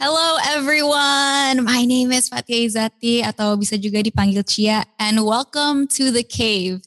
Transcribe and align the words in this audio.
Hello 0.00 0.40
everyone, 0.56 1.68
my 1.68 1.84
name 1.84 2.16
is 2.16 2.32
Fatia 2.32 2.64
Izati 2.64 3.20
atau 3.20 3.60
bisa 3.60 3.76
juga 3.76 4.00
dipanggil 4.00 4.40
Chia 4.40 4.88
and 4.96 5.20
welcome 5.20 5.84
to 5.84 6.08
The 6.08 6.24
Cave. 6.24 6.80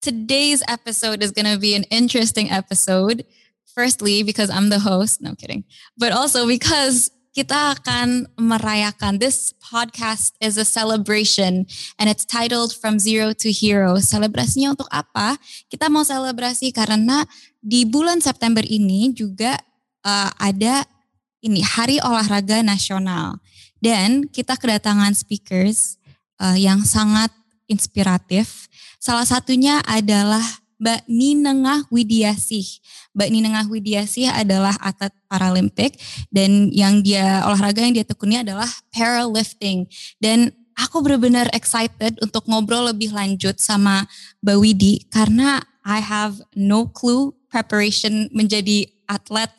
Today's 0.00 0.64
episode 0.64 1.20
is 1.20 1.28
going 1.28 1.44
to 1.44 1.60
be 1.60 1.76
an 1.76 1.84
interesting 1.92 2.48
episode. 2.48 3.28
Firstly, 3.76 4.24
because 4.24 4.48
I'm 4.48 4.72
the 4.72 4.80
host, 4.80 5.20
no 5.20 5.36
kidding, 5.36 5.68
but 6.00 6.16
also 6.16 6.48
because 6.48 7.12
kita 7.36 7.76
akan 7.78 8.32
merayakan 8.40 9.20
this 9.20 9.52
podcast 9.60 10.32
is 10.40 10.56
a 10.56 10.64
celebration 10.64 11.68
and 12.00 12.08
it's 12.08 12.24
titled 12.24 12.72
From 12.72 12.96
Zero 12.96 13.36
to 13.44 13.52
Hero. 13.52 14.00
Selebrasinya 14.00 14.72
untuk 14.72 14.88
apa? 14.88 15.36
Kita 15.68 15.92
mau 15.92 16.02
selebrasi 16.02 16.72
karena 16.72 17.28
di 17.60 17.84
bulan 17.84 18.24
September 18.24 18.64
ini 18.64 19.12
juga 19.12 19.60
uh, 20.02 20.32
ada 20.40 20.88
ini 21.42 21.62
Hari 21.62 22.02
Olahraga 22.02 22.62
Nasional 22.62 23.38
dan 23.78 24.26
kita 24.26 24.58
kedatangan 24.58 25.14
speakers 25.14 25.98
uh, 26.42 26.58
yang 26.58 26.82
sangat 26.82 27.30
inspiratif. 27.70 28.66
Salah 28.98 29.28
satunya 29.28 29.78
adalah 29.86 30.42
Mbak 30.78 31.10
Ninengah 31.10 31.80
Widiasih. 31.90 32.66
Mbak 33.14 33.28
Ninengah 33.34 33.66
Widiasih 33.66 34.30
adalah 34.30 34.74
atlet 34.78 35.14
Paralimpik 35.26 35.98
dan 36.30 36.70
yang 36.70 37.02
dia 37.02 37.42
olahraga 37.46 37.82
yang 37.82 37.94
dia 37.94 38.06
tekuni 38.06 38.42
adalah 38.42 38.70
powerlifting. 38.94 39.90
Dan 40.22 40.54
aku 40.78 41.02
benar-benar 41.02 41.50
excited 41.50 42.18
untuk 42.22 42.46
ngobrol 42.46 42.90
lebih 42.94 43.10
lanjut 43.10 43.58
sama 43.58 44.06
Mbak 44.42 44.58
Widi 44.58 44.94
karena 45.10 45.62
I 45.82 45.98
have 45.98 46.38
no 46.54 46.86
clue 46.86 47.34
preparation 47.50 48.30
menjadi 48.30 48.86
atlet 49.08 49.50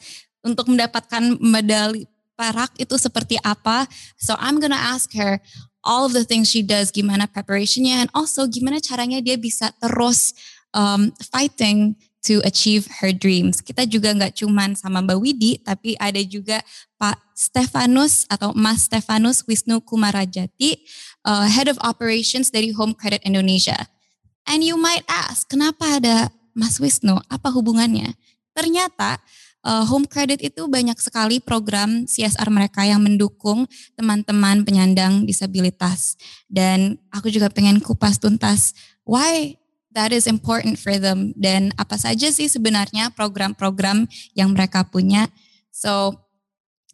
untuk 0.46 0.72
mendapatkan 0.72 1.36
medali 1.42 2.08
perak 2.40 2.72
itu 2.80 2.96
seperti 2.96 3.36
apa. 3.44 3.84
So 4.16 4.40
I'm 4.40 4.64
gonna 4.64 4.80
ask 4.80 5.12
her 5.20 5.44
all 5.84 6.08
of 6.08 6.16
the 6.16 6.24
things 6.24 6.48
she 6.48 6.64
does, 6.64 6.92
gimana 6.92 7.28
preparationnya, 7.28 8.08
and 8.08 8.10
also 8.16 8.48
gimana 8.48 8.80
caranya 8.80 9.20
dia 9.20 9.36
bisa 9.36 9.72
terus 9.80 10.36
um, 10.72 11.12
fighting 11.32 12.00
to 12.24 12.44
achieve 12.44 12.88
her 13.00 13.16
dreams. 13.16 13.64
Kita 13.64 13.88
juga 13.88 14.12
nggak 14.12 14.44
cuman 14.44 14.76
sama 14.76 15.00
Mbak 15.04 15.20
Widi, 15.20 15.52
tapi 15.64 15.96
ada 15.96 16.20
juga 16.24 16.60
Pak 17.00 17.16
Stefanus 17.32 18.28
atau 18.28 18.52
Mas 18.52 18.92
Stefanus 18.92 19.44
Wisnu 19.48 19.80
Kumarajati, 19.80 20.84
uh, 21.24 21.48
Head 21.48 21.72
of 21.72 21.80
Operations 21.80 22.52
dari 22.52 22.76
Home 22.76 22.92
Credit 22.92 23.24
Indonesia. 23.24 23.88
And 24.44 24.66
you 24.66 24.76
might 24.76 25.08
ask, 25.08 25.48
kenapa 25.48 26.02
ada 26.02 26.18
Mas 26.52 26.82
Wisnu? 26.82 27.24
Apa 27.32 27.54
hubungannya? 27.56 28.20
Ternyata 28.52 29.24
uh, 29.64 29.84
home 29.88 30.08
credit 30.08 30.40
itu 30.40 30.68
banyak 30.68 30.96
sekali 31.00 31.44
program 31.44 32.08
CSR 32.08 32.48
mereka 32.52 32.86
yang 32.88 33.04
mendukung 33.04 33.68
teman-teman 33.96 34.64
penyandang 34.64 35.28
disabilitas. 35.28 36.16
Dan 36.48 37.00
aku 37.12 37.32
juga 37.32 37.52
pengen 37.52 37.84
kupas 37.84 38.20
tuntas 38.20 38.76
why 39.04 39.58
that 39.92 40.14
is 40.14 40.30
important 40.30 40.78
for 40.78 40.96
them 41.02 41.34
dan 41.34 41.74
apa 41.76 41.98
saja 41.98 42.30
sih 42.30 42.46
sebenarnya 42.46 43.10
program-program 43.18 44.06
yang 44.38 44.54
mereka 44.54 44.86
punya. 44.86 45.28
So 45.74 46.16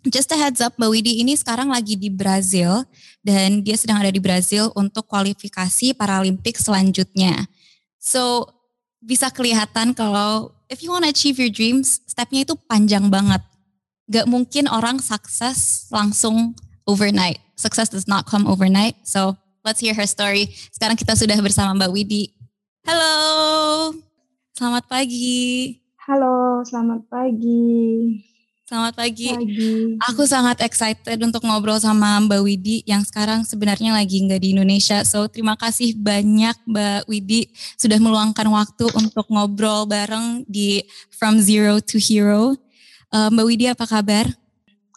just 0.08 0.32
a 0.32 0.38
heads 0.40 0.64
up 0.64 0.80
Mbak 0.80 0.90
Widi 0.90 1.14
ini 1.20 1.36
sekarang 1.36 1.74
lagi 1.74 2.00
di 2.00 2.08
Brazil 2.08 2.88
dan 3.20 3.66
dia 3.66 3.76
sedang 3.76 4.00
ada 4.00 4.12
di 4.14 4.22
Brazil 4.24 4.72
untuk 4.78 5.10
kualifikasi 5.12 5.92
Paralimpik 5.98 6.56
selanjutnya. 6.56 7.50
So 8.00 8.48
bisa 9.04 9.30
kelihatan 9.30 9.92
kalau 9.94 10.55
if 10.70 10.82
you 10.82 10.90
want 10.90 11.06
to 11.06 11.12
achieve 11.12 11.38
your 11.38 11.52
dreams, 11.52 12.02
stepnya 12.10 12.46
itu 12.46 12.58
panjang 12.70 13.10
banget. 13.10 13.42
Gak 14.10 14.30
mungkin 14.30 14.70
orang 14.70 15.02
sukses 15.02 15.90
langsung 15.90 16.54
overnight. 16.86 17.42
Success 17.58 17.90
does 17.90 18.06
not 18.06 18.30
come 18.30 18.46
overnight. 18.46 18.98
So 19.06 19.38
let's 19.66 19.82
hear 19.82 19.98
her 19.98 20.06
story. 20.06 20.54
Sekarang 20.70 20.98
kita 20.98 21.18
sudah 21.18 21.38
bersama 21.42 21.74
Mbak 21.74 21.92
Widi. 21.94 22.24
Halo, 22.86 23.14
selamat 24.54 24.86
pagi. 24.86 25.82
Halo, 26.06 26.62
selamat 26.62 27.02
pagi. 27.10 28.35
Selamat 28.66 28.98
pagi. 28.98 29.30
pagi. 29.30 29.94
Aku 30.10 30.26
sangat 30.26 30.58
excited 30.66 31.22
untuk 31.22 31.46
ngobrol 31.46 31.78
sama 31.78 32.18
Mbak 32.18 32.42
Widi 32.42 32.82
yang 32.90 33.06
sekarang 33.06 33.46
sebenarnya 33.46 33.94
lagi 33.94 34.26
nggak 34.26 34.42
di 34.42 34.58
Indonesia. 34.58 35.06
So 35.06 35.30
terima 35.30 35.54
kasih 35.54 35.94
banyak 35.94 36.58
Mbak 36.66 37.06
Widi 37.06 37.54
sudah 37.78 38.02
meluangkan 38.02 38.50
waktu 38.50 38.90
untuk 38.98 39.30
ngobrol 39.30 39.86
bareng 39.86 40.50
di 40.50 40.82
From 41.14 41.38
Zero 41.38 41.78
to 41.78 42.02
Hero. 42.02 42.58
Uh, 43.14 43.30
Mbak 43.30 43.46
Widi 43.46 43.66
apa 43.70 43.86
kabar? 43.86 44.34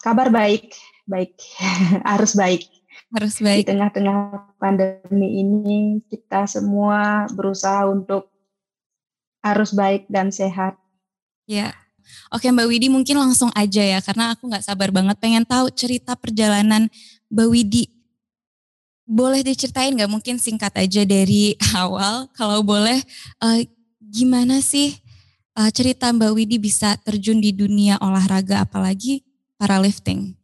Kabar 0.00 0.32
baik, 0.32 0.72
baik. 1.04 1.36
Harus 2.08 2.32
baik. 2.40 2.64
Harus 3.12 3.36
baik. 3.36 3.68
Di 3.68 3.76
tengah-tengah 3.76 4.48
pandemi 4.56 5.44
ini 5.44 6.00
kita 6.08 6.48
semua 6.48 7.28
berusaha 7.36 7.84
untuk 7.84 8.32
harus 9.44 9.76
baik 9.76 10.08
dan 10.08 10.32
sehat. 10.32 10.80
Ya. 11.44 11.87
Oke 12.28 12.52
Mbak 12.52 12.66
Widi 12.68 12.88
mungkin 12.92 13.16
langsung 13.16 13.48
aja 13.56 13.80
ya 13.80 13.98
karena 14.04 14.36
aku 14.36 14.48
nggak 14.48 14.64
sabar 14.64 14.92
banget 14.92 15.16
pengen 15.16 15.44
tahu 15.48 15.72
cerita 15.72 16.14
perjalanan 16.14 16.86
Mbak 17.32 17.48
Widi. 17.48 17.84
Boleh 19.08 19.40
diceritain 19.40 19.96
nggak 19.96 20.12
mungkin 20.12 20.36
singkat 20.36 20.76
aja 20.76 21.02
dari 21.08 21.56
awal 21.76 22.28
kalau 22.36 22.60
boleh 22.60 23.00
uh, 23.40 23.60
gimana 23.98 24.60
sih 24.60 24.96
uh, 25.58 25.70
cerita 25.72 26.12
Mbak 26.12 26.32
Widi 26.36 26.56
bisa 26.62 26.94
terjun 27.00 27.42
di 27.42 27.50
dunia 27.50 27.98
olahraga 27.98 28.62
apalagi 28.62 29.26
lifting? 29.58 30.38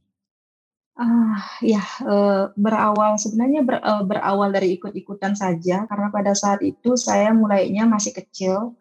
Ah 0.94 1.58
ya 1.58 1.82
uh, 2.06 2.54
berawal 2.54 3.18
sebenarnya 3.18 3.66
ber, 3.66 3.82
uh, 3.82 4.02
berawal 4.06 4.54
dari 4.54 4.78
ikut-ikutan 4.78 5.34
saja 5.34 5.86
karena 5.90 6.08
pada 6.10 6.38
saat 6.38 6.62
itu 6.62 6.94
saya 6.94 7.34
mulainya 7.34 7.86
masih 7.86 8.14
kecil 8.14 8.78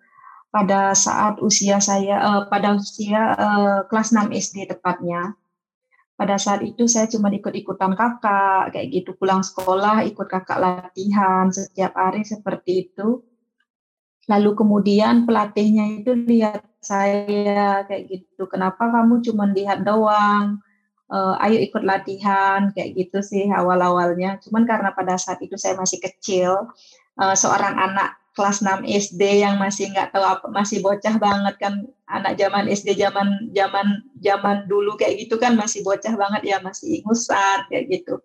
pada 0.54 0.94
saat 0.94 1.42
usia 1.42 1.82
saya 1.82 2.22
uh, 2.22 2.42
pada 2.46 2.78
usia 2.78 3.34
uh, 3.34 3.80
kelas 3.90 4.14
6 4.14 4.30
SD 4.30 4.70
tepatnya. 4.70 5.34
Pada 6.14 6.38
saat 6.38 6.62
itu 6.62 6.86
saya 6.86 7.10
cuma 7.10 7.34
ikut-ikutan 7.34 7.98
kakak 7.98 8.70
kayak 8.70 8.88
gitu 8.94 9.18
pulang 9.18 9.42
sekolah 9.42 10.06
ikut 10.06 10.30
kakak 10.30 10.62
latihan 10.62 11.50
setiap 11.50 11.98
hari 11.98 12.22
seperti 12.22 12.86
itu. 12.86 13.26
Lalu 14.30 14.54
kemudian 14.54 15.26
pelatihnya 15.26 16.06
itu 16.06 16.14
lihat 16.14 16.62
saya 16.80 17.82
kayak 17.90 18.04
gitu, 18.14 18.46
kenapa 18.46 18.88
kamu 18.94 19.26
cuma 19.26 19.50
lihat 19.50 19.82
doang? 19.82 20.62
Uh, 21.10 21.36
ayo 21.44 21.60
ikut 21.60 21.82
latihan 21.82 22.70
kayak 22.78 22.94
gitu 22.94 23.26
sih 23.26 23.50
awal-awalnya. 23.50 24.38
Cuman 24.46 24.70
karena 24.70 24.94
pada 24.94 25.18
saat 25.18 25.42
itu 25.42 25.58
saya 25.58 25.76
masih 25.76 25.98
kecil, 25.98 26.70
uh, 27.20 27.36
seorang 27.36 27.74
anak 27.74 28.23
kelas 28.34 28.66
6 28.66 28.86
SD 28.86 29.46
yang 29.46 29.62
masih 29.62 29.94
nggak 29.94 30.10
tahu 30.14 30.26
apa 30.26 30.46
masih 30.50 30.82
bocah 30.82 31.16
banget 31.22 31.56
kan. 31.62 31.74
Anak 32.10 32.38
zaman 32.38 32.70
SD 32.70 32.94
zaman 32.98 33.50
zaman 33.54 34.06
zaman 34.22 34.58
dulu 34.70 34.94
kayak 34.98 35.26
gitu 35.26 35.42
kan 35.42 35.58
masih 35.58 35.82
bocah 35.82 36.14
banget 36.14 36.42
ya 36.46 36.58
masih 36.62 37.02
ingusan 37.02 37.66
kayak 37.70 37.86
gitu. 37.90 38.22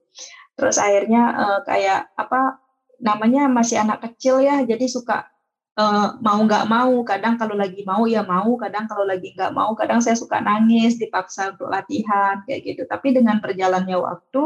Terus 0.58 0.76
akhirnya 0.76 1.22
uh, 1.36 1.60
kayak 1.64 2.10
apa 2.18 2.60
namanya 2.98 3.46
masih 3.46 3.78
anak 3.78 4.02
kecil 4.02 4.42
ya 4.42 4.66
jadi 4.66 4.84
suka 4.90 5.30
uh, 5.78 6.18
mau 6.18 6.40
nggak 6.42 6.66
mau 6.66 6.92
kadang 7.06 7.38
kalau 7.38 7.54
lagi 7.54 7.86
mau 7.86 8.04
ya 8.10 8.26
mau 8.26 8.58
kadang 8.58 8.90
kalau 8.90 9.06
lagi 9.06 9.30
nggak 9.38 9.54
mau 9.54 9.70
kadang 9.78 10.02
saya 10.02 10.18
suka 10.18 10.42
nangis 10.42 10.98
dipaksa 10.98 11.54
untuk 11.54 11.70
latihan 11.70 12.42
kayak 12.44 12.60
gitu. 12.66 12.82
Tapi 12.84 13.14
dengan 13.14 13.38
berjalannya 13.38 13.96
waktu 13.96 14.42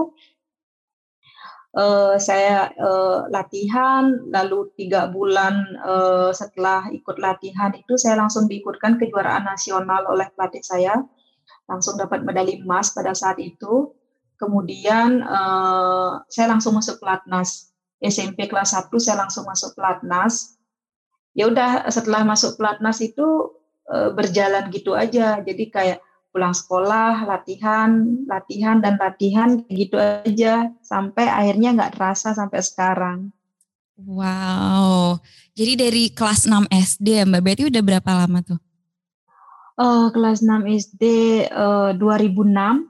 uh, 1.77 2.17
saya 2.21 2.73
uh, 2.77 3.29
latihan, 3.29 4.21
lalu 4.29 4.73
tiga 4.77 5.09
bulan 5.09 5.77
uh, 5.85 6.31
setelah 6.33 6.89
ikut 6.93 7.17
latihan 7.21 7.73
itu 7.73 7.97
saya 7.97 8.21
langsung 8.21 8.49
diikutkan 8.49 9.01
kejuaraan 9.01 9.49
nasional 9.49 10.05
oleh 10.09 10.29
pelatih 10.37 10.65
saya, 10.65 11.01
langsung 11.69 11.97
dapat 11.97 12.25
medali 12.25 12.61
emas 12.61 12.93
pada 12.93 13.17
saat 13.17 13.41
itu. 13.41 13.93
Kemudian 14.41 15.23
uh, 15.23 16.19
saya 16.27 16.51
langsung 16.51 16.75
masuk 16.75 16.99
pelatnas 16.99 17.73
SMP 18.03 18.51
kelas 18.51 18.75
1 18.75 18.91
saya 18.99 19.23
langsung 19.23 19.47
masuk 19.47 19.79
pelatnas. 19.79 20.59
Ya 21.33 21.49
udah 21.49 21.87
setelah 21.89 22.27
masuk 22.27 22.59
pelatnas 22.59 22.99
itu 22.99 23.55
uh, 23.87 24.11
berjalan 24.11 24.69
gitu 24.75 24.99
aja. 24.99 25.39
Jadi 25.41 25.71
kayak 25.71 26.03
pulang 26.33 26.57
sekolah, 26.57 27.29
latihan, 27.29 27.93
latihan 28.25 28.81
dan 28.81 28.97
latihan 28.97 29.61
gitu 29.69 30.01
aja 30.01 30.73
sampai 30.81 31.29
akhirnya 31.29 31.77
nggak 31.77 31.93
terasa 31.95 32.33
sampai 32.33 32.65
sekarang. 32.65 33.19
Wow, 34.01 35.21
jadi 35.53 35.77
dari 35.77 36.09
kelas 36.11 36.49
6 36.49 36.73
SD 36.73 37.07
ya 37.23 37.25
Mbak, 37.29 37.41
berarti 37.45 37.63
udah 37.69 37.83
berapa 37.85 38.11
lama 38.25 38.41
tuh? 38.41 38.59
Oh, 39.77 40.09
kelas 40.09 40.41
6 40.41 40.65
SD 40.65 41.03
uh, 41.53 41.93
2006. 42.01 42.89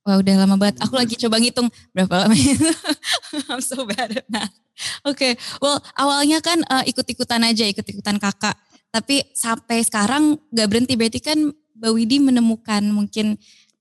Wah 0.00 0.16
udah 0.16 0.34
lama 0.42 0.56
banget. 0.58 0.80
Aku 0.82 0.98
lagi 0.98 1.14
coba 1.14 1.38
ngitung 1.38 1.68
berapa 1.94 2.26
lama 2.26 2.34
itu. 2.34 2.66
I'm 3.52 3.62
so 3.62 3.86
bad 3.86 4.10
at 4.16 4.26
math. 4.26 4.50
Oke, 5.04 5.12
okay. 5.12 5.32
well 5.60 5.76
awalnya 5.92 6.40
kan 6.40 6.64
uh, 6.66 6.80
ikut-ikutan 6.88 7.44
aja, 7.44 7.68
ikut-ikutan 7.68 8.16
kakak. 8.16 8.56
Tapi 8.90 9.22
sampai 9.32 9.86
sekarang 9.86 10.34
gak 10.50 10.66
berhenti 10.66 10.98
berarti 10.98 11.22
kan 11.22 11.38
Mbak 11.80 11.92
Widi 11.94 12.18
menemukan 12.20 12.82
mungkin 12.90 13.38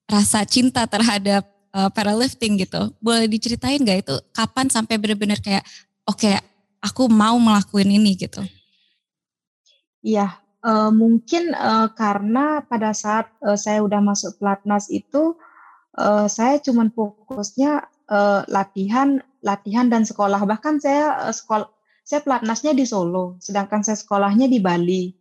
rasa 0.09 0.45
cinta 0.45 0.85
terhadap 0.87 1.45
uh, 1.73 1.89
powerlifting 1.91 2.57
gitu. 2.57 2.93
Boleh 3.03 3.29
diceritain 3.29 3.81
nggak 3.81 3.99
itu 4.07 4.15
kapan 4.33 4.71
sampai 4.71 4.97
benar-benar 4.97 5.37
kayak 5.43 5.65
oke 6.07 6.17
okay, 6.17 6.39
aku 6.81 7.11
mau 7.11 7.35
melakukan 7.37 7.89
ini 7.89 8.15
gitu? 8.15 8.41
Iya, 9.99 10.39
uh, 10.63 10.89
mungkin 10.95 11.51
uh, 11.51 11.91
karena 11.91 12.63
pada 12.63 12.95
saat 12.95 13.27
uh, 13.43 13.59
saya 13.59 13.83
udah 13.83 13.99
masuk 13.99 14.39
pelatnas 14.39 14.87
itu 14.87 15.35
uh, 15.99 16.25
saya 16.31 16.57
cuma 16.63 16.87
fokusnya 16.87 17.83
uh, 18.07 18.41
latihan, 18.47 19.19
latihan 19.43 19.91
dan 19.91 20.07
sekolah. 20.07 20.39
Bahkan 20.39 20.79
saya 20.79 21.27
uh, 21.27 21.35
sekolah 21.35 21.67
saya 22.09 22.25
pelatnasnya 22.25 22.73
di 22.73 22.89
Solo, 22.89 23.37
sedangkan 23.37 23.85
saya 23.85 23.93
sekolahnya 24.01 24.49
di 24.49 24.57
Bali. 24.57 25.13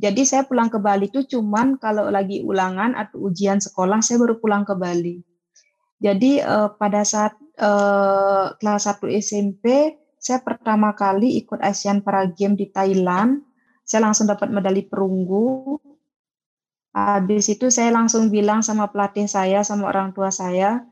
Jadi 0.00 0.24
saya 0.24 0.48
pulang 0.48 0.72
ke 0.72 0.80
Bali 0.80 1.12
itu 1.12 1.20
cuman 1.28 1.76
kalau 1.76 2.08
lagi 2.08 2.40
ulangan 2.40 2.96
atau 2.96 3.28
ujian 3.28 3.60
sekolah 3.60 4.00
saya 4.00 4.16
baru 4.24 4.40
pulang 4.40 4.64
ke 4.64 4.72
Bali. 4.72 5.20
Jadi 6.00 6.40
uh, 6.40 6.72
pada 6.80 7.04
saat 7.04 7.36
uh, 7.60 8.56
kelas 8.56 8.88
1 8.88 9.04
SMP 9.20 9.92
saya 10.16 10.40
pertama 10.40 10.96
kali 10.96 11.44
ikut 11.44 11.60
Asian 11.60 12.00
Para 12.00 12.24
Games 12.24 12.56
di 12.56 12.72
Thailand. 12.72 13.44
Saya 13.84 14.08
langsung 14.08 14.32
dapat 14.32 14.48
medali 14.48 14.88
perunggu. 14.88 15.76
Habis 16.96 17.52
itu 17.52 17.68
saya 17.68 17.92
langsung 17.92 18.32
bilang 18.32 18.64
sama 18.64 18.88
pelatih 18.88 19.28
saya, 19.28 19.60
sama 19.60 19.92
orang 19.92 20.16
tua 20.16 20.32
saya, 20.32 20.88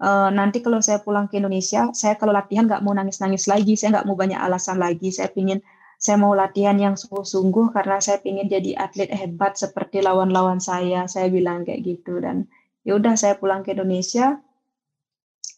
uh, 0.00 0.28
nanti 0.32 0.64
kalau 0.64 0.80
saya 0.80 0.98
pulang 1.04 1.28
ke 1.28 1.38
Indonesia, 1.38 1.92
saya 1.92 2.16
kalau 2.16 2.32
latihan 2.32 2.66
nggak 2.66 2.82
mau 2.82 2.96
nangis-nangis 2.96 3.46
lagi, 3.46 3.76
saya 3.76 4.00
nggak 4.00 4.06
mau 4.08 4.16
banyak 4.16 4.40
alasan 4.40 4.80
lagi. 4.80 5.12
Saya 5.12 5.28
pingin 5.30 5.60
saya 6.00 6.16
mau 6.16 6.32
latihan 6.32 6.80
yang 6.80 6.96
sungguh-sungguh 6.96 7.76
karena 7.76 8.00
saya 8.00 8.24
pingin 8.24 8.48
jadi 8.48 8.72
atlet 8.80 9.12
hebat 9.12 9.60
seperti 9.60 10.00
lawan-lawan 10.00 10.56
saya. 10.56 11.04
Saya 11.04 11.28
bilang 11.28 11.68
kayak 11.68 11.84
gitu 11.84 12.18
dan 12.24 12.48
ya 12.88 12.96
udah 12.96 13.14
saya 13.20 13.36
pulang 13.36 13.60
ke 13.60 13.76
Indonesia. 13.76 14.40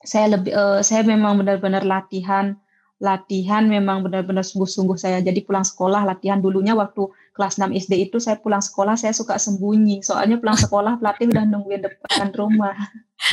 Saya 0.02 0.34
lebih 0.34 0.50
uh, 0.50 0.82
saya 0.82 1.06
memang 1.06 1.38
benar-benar 1.38 1.86
latihan 1.86 2.58
latihan 3.02 3.66
memang 3.66 4.06
benar-benar 4.06 4.46
sungguh-sungguh 4.46 4.98
saya. 4.98 5.18
Jadi 5.22 5.42
pulang 5.42 5.66
sekolah 5.66 6.06
latihan 6.06 6.38
dulunya 6.38 6.74
waktu 6.74 7.06
kelas 7.32 7.56
6 7.56 7.72
SD 7.88 8.12
itu 8.12 8.20
saya 8.20 8.36
pulang 8.36 8.60
sekolah 8.60 8.94
saya 8.96 9.16
suka 9.16 9.40
sembunyi. 9.40 10.04
Soalnya 10.04 10.36
pulang 10.36 10.56
sekolah 10.56 11.00
pelatih 11.00 11.32
udah 11.32 11.44
nungguin 11.48 11.80
depan 11.80 12.28
rumah. 12.36 12.76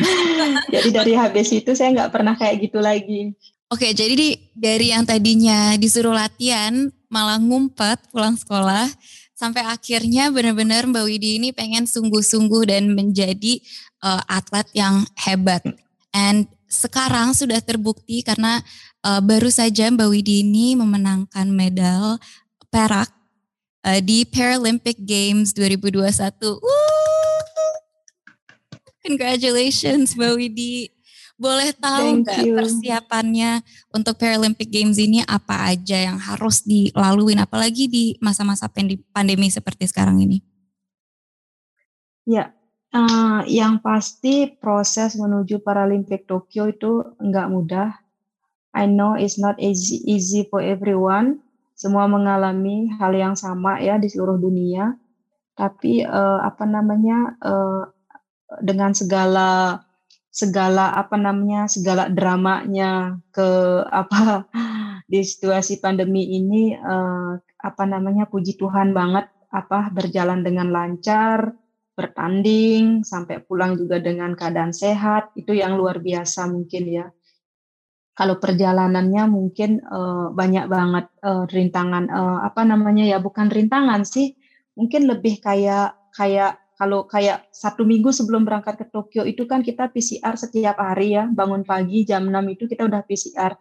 jadi 0.73 0.89
dari 0.89 1.13
habis 1.19 1.51
itu 1.51 1.75
saya 1.75 1.91
nggak 1.91 2.11
pernah 2.15 2.33
kayak 2.39 2.55
gitu 2.63 2.79
lagi. 2.79 3.35
Oke, 3.69 3.93
jadi 3.93 4.13
di, 4.17 4.29
dari 4.57 4.89
yang 4.89 5.05
tadinya 5.05 5.77
disuruh 5.77 6.15
latihan 6.15 6.89
malah 7.05 7.37
ngumpet 7.37 8.01
pulang 8.09 8.33
sekolah 8.33 8.89
sampai 9.37 9.61
akhirnya 9.61 10.33
benar-benar 10.33 10.89
Mbak 10.89 11.05
Widi 11.05 11.37
ini 11.37 11.49
pengen 11.53 11.85
sungguh-sungguh 11.85 12.65
dan 12.65 12.91
menjadi 12.91 13.61
uh, 14.01 14.25
atlet 14.25 14.67
yang 14.73 15.05
hebat. 15.21 15.61
And 16.11 16.49
sekarang 16.65 17.37
sudah 17.37 17.61
terbukti 17.61 18.25
karena 18.25 18.61
uh, 19.05 19.21
baru 19.21 19.53
saja 19.53 19.85
Mbak 19.93 20.09
Widi 20.11 20.41
ini 20.41 20.73
memenangkan 20.73 21.47
medal 21.49 22.17
perak 22.73 23.18
uh, 23.83 23.99
di 24.03 24.27
Paralympic 24.27 24.99
Games 24.99 25.55
2021. 25.55 26.59
Woo! 26.59 26.99
Congratulations 28.99 30.13
Mbak 30.15 30.33
Widi. 30.35 30.91
Boleh 31.39 31.71
tahu 31.71 32.19
nggak 32.19 32.51
persiapannya 32.51 33.63
untuk 33.95 34.19
Paralympic 34.19 34.67
Games 34.67 34.99
ini 34.99 35.23
apa 35.23 35.71
aja 35.71 35.95
yang 35.95 36.19
harus 36.19 36.67
dilalui, 36.67 37.31
apalagi 37.39 37.87
di 37.87 38.05
masa-masa 38.19 38.67
pandemi 39.15 39.47
seperti 39.47 39.87
sekarang 39.87 40.19
ini? 40.19 40.43
Ya, 42.27 42.51
uh, 42.91 43.47
yang 43.47 43.79
pasti 43.79 44.51
proses 44.59 45.15
menuju 45.15 45.63
Paralympic 45.63 46.27
Tokyo 46.27 46.67
itu 46.67 47.07
nggak 47.23 47.47
mudah. 47.47 47.95
I 48.75 48.85
know 48.85 49.15
it's 49.15 49.39
not 49.39 49.57
easy, 49.63 50.03
easy 50.03 50.43
for 50.43 50.59
everyone. 50.59 51.39
Semua 51.79 52.11
mengalami 52.11 52.91
hal 52.99 53.15
yang 53.15 53.39
sama 53.39 53.79
ya 53.79 53.95
di 53.95 54.11
seluruh 54.11 54.35
dunia. 54.35 54.99
Tapi 55.55 56.03
uh, 56.03 56.43
apa 56.43 56.67
namanya 56.67 57.39
uh, 57.39 57.87
dengan 58.59 58.91
segala 58.91 59.79
segala 60.27 60.91
apa 60.91 61.15
namanya 61.15 61.71
segala 61.71 62.11
dramanya 62.11 63.15
ke 63.31 63.47
apa 63.87 64.43
di 65.11 65.23
situasi 65.23 65.79
pandemi 65.79 66.35
ini 66.35 66.75
uh, 66.75 67.39
apa 67.39 67.83
namanya 67.87 68.27
puji 68.27 68.59
Tuhan 68.59 68.91
banget 68.91 69.31
apa 69.49 69.87
berjalan 69.89 70.43
dengan 70.43 70.69
lancar 70.69 71.55
bertanding 71.97 73.03
sampai 73.07 73.43
pulang 73.43 73.75
juga 73.75 73.99
dengan 73.99 74.35
keadaan 74.35 74.71
sehat 74.71 75.31
itu 75.35 75.55
yang 75.55 75.75
luar 75.75 75.99
biasa 75.99 76.47
mungkin 76.47 76.83
ya 76.87 77.05
kalau 78.19 78.35
perjalanannya 78.35 79.23
mungkin 79.31 79.79
uh, 79.87 80.35
banyak 80.35 80.67
banget 80.67 81.07
uh, 81.23 81.47
rintangan 81.47 82.11
uh, 82.11 82.43
apa 82.43 82.67
namanya 82.67 83.07
ya 83.07 83.23
bukan 83.23 83.47
rintangan 83.47 84.03
sih 84.03 84.35
mungkin 84.75 85.07
lebih 85.07 85.39
kayak 85.39 85.95
kayak 86.11 86.59
kalau 86.79 87.03
kayak 87.03 87.43
satu 87.51 87.83
minggu 87.83 88.07
sebelum 88.15 88.47
berangkat 88.47 88.79
ke 88.79 88.85
Tokyo 88.87 89.27
itu 89.27 89.43
kan 89.43 89.59
kita 89.59 89.91
PCR 89.91 90.39
setiap 90.39 90.79
hari 90.79 91.11
ya, 91.11 91.27
bangun 91.27 91.67
pagi 91.67 92.07
jam 92.07 92.31
6 92.31 92.55
itu 92.55 92.71
kita 92.71 92.87
udah 92.87 93.03
PCR. 93.03 93.59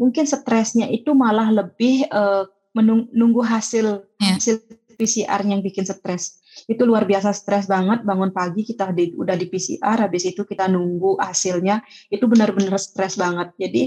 Mungkin 0.00 0.24
stresnya 0.24 0.88
itu 0.88 1.12
malah 1.12 1.52
lebih 1.52 2.08
uh, 2.08 2.48
menunggu 2.72 3.44
hasil 3.44 4.08
yeah. 4.16 4.40
hasil 4.40 4.64
PCR 4.96 5.44
yang 5.44 5.60
bikin 5.60 5.84
stres. 5.84 6.40
Itu 6.70 6.86
luar 6.88 7.04
biasa 7.04 7.34
stres 7.34 7.66
banget 7.66 8.02
bangun 8.06 8.30
pagi 8.30 8.62
kita 8.62 8.94
di, 8.94 9.14
udah 9.14 9.34
di 9.34 9.46
PCR 9.50 9.98
habis 10.06 10.24
itu 10.28 10.46
kita 10.46 10.70
nunggu 10.70 11.18
hasilnya 11.18 11.82
itu 12.10 12.24
benar-benar 12.26 12.78
stres 12.78 13.18
banget. 13.18 13.52
Jadi 13.58 13.82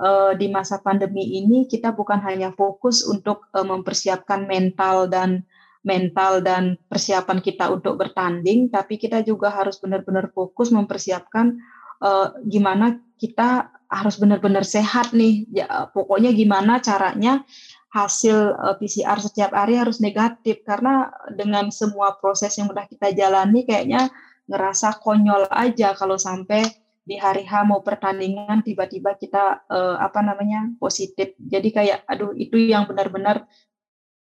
uh, 0.00 0.32
di 0.36 0.46
masa 0.48 0.80
pandemi 0.80 1.40
ini 1.40 1.64
kita 1.66 1.92
bukan 1.92 2.20
hanya 2.24 2.52
fokus 2.52 3.04
untuk 3.04 3.48
uh, 3.52 3.64
mempersiapkan 3.64 4.44
mental 4.44 5.08
dan 5.10 5.44
mental 5.86 6.42
dan 6.42 6.74
persiapan 6.90 7.38
kita 7.38 7.70
untuk 7.70 7.94
bertanding, 7.94 8.66
tapi 8.74 8.98
kita 8.98 9.22
juga 9.22 9.54
harus 9.54 9.78
benar-benar 9.78 10.34
fokus 10.34 10.74
mempersiapkan 10.74 11.54
uh, 12.02 12.34
gimana 12.42 12.98
kita 13.16 13.70
harus 13.86 14.18
benar-benar 14.18 14.66
sehat 14.66 15.14
nih. 15.14 15.46
Ya, 15.54 15.86
pokoknya 15.94 16.34
gimana 16.34 16.82
caranya 16.82 17.46
hasil 17.94 18.36
eh, 18.54 18.76
PCR 18.80 19.18
setiap 19.22 19.50
hari 19.54 19.78
harus 19.78 20.02
negatif 20.02 20.62
karena 20.66 21.10
dengan 21.32 21.70
semua 21.70 22.18
proses 22.18 22.54
yang 22.58 22.70
udah 22.70 22.86
kita 22.90 23.14
jalani 23.14 23.62
kayaknya 23.62 24.10
ngerasa 24.46 25.02
konyol 25.02 25.50
aja 25.50 25.94
kalau 25.98 26.14
sampai 26.18 26.66
di 27.06 27.14
hari 27.14 27.46
H 27.46 27.62
mau 27.62 27.86
pertandingan 27.86 28.66
tiba-tiba 28.66 29.14
kita 29.14 29.62
uh, 29.70 29.94
apa 30.02 30.26
namanya 30.26 30.74
positif. 30.82 31.38
Jadi 31.38 31.70
kayak 31.70 32.02
aduh 32.02 32.34
itu 32.34 32.58
yang 32.58 32.90
benar-benar 32.90 33.46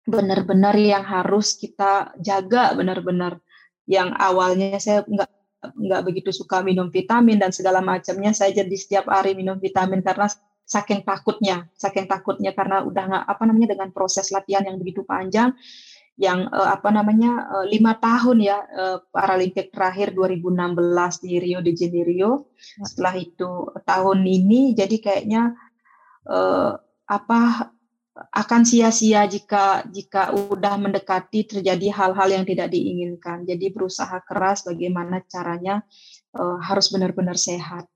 benar-benar 0.02 0.74
yang 0.74 1.06
harus 1.06 1.54
kita 1.54 2.10
jaga 2.18 2.74
benar-benar 2.74 3.38
yang 3.86 4.10
awalnya 4.18 4.82
saya 4.82 5.06
nggak 5.06 5.30
nggak 5.62 6.02
begitu 6.02 6.34
suka 6.34 6.58
minum 6.58 6.90
vitamin 6.90 7.38
dan 7.38 7.54
segala 7.54 7.78
macamnya 7.78 8.34
saya 8.34 8.50
jadi 8.50 8.74
setiap 8.74 9.06
hari 9.06 9.38
minum 9.38 9.62
vitamin 9.62 10.02
karena 10.02 10.26
saking 10.72 11.04
takutnya 11.04 11.68
saking 11.76 12.08
takutnya 12.08 12.56
karena 12.56 12.80
udah 12.80 13.04
nggak 13.04 13.24
apa 13.28 13.42
namanya 13.44 13.68
dengan 13.76 13.88
proses 13.92 14.32
latihan 14.32 14.64
yang 14.64 14.80
begitu 14.80 15.04
panjang 15.04 15.52
yang 16.16 16.48
uh, 16.52 16.68
apa 16.72 16.92
namanya 16.92 17.48
uh, 17.48 17.66
lima 17.68 17.96
tahun 17.96 18.44
ya 18.44 18.58
uh, 18.68 18.98
Paralimpik 19.12 19.72
terakhir 19.72 20.12
2016 20.12 21.24
di 21.24 21.32
Rio 21.40 21.60
de 21.64 21.72
Janeiro 21.72 22.52
setelah 22.84 23.16
itu 23.16 23.68
tahun 23.84 24.20
ini 24.24 24.76
jadi 24.76 24.96
kayaknya 25.00 25.56
uh, 26.28 26.76
apa 27.08 27.72
akan 28.12 28.62
sia-sia 28.68 29.24
jika 29.24 29.88
jika 29.88 30.36
udah 30.36 30.76
mendekati 30.76 31.48
terjadi 31.48 31.88
hal-hal 31.96 32.28
yang 32.28 32.44
tidak 32.44 32.68
diinginkan. 32.68 33.48
Jadi 33.48 33.72
berusaha 33.72 34.20
keras 34.28 34.68
bagaimana 34.68 35.24
caranya 35.24 35.80
uh, 36.36 36.60
harus 36.60 36.92
benar-benar 36.92 37.40
sehat. 37.40 37.88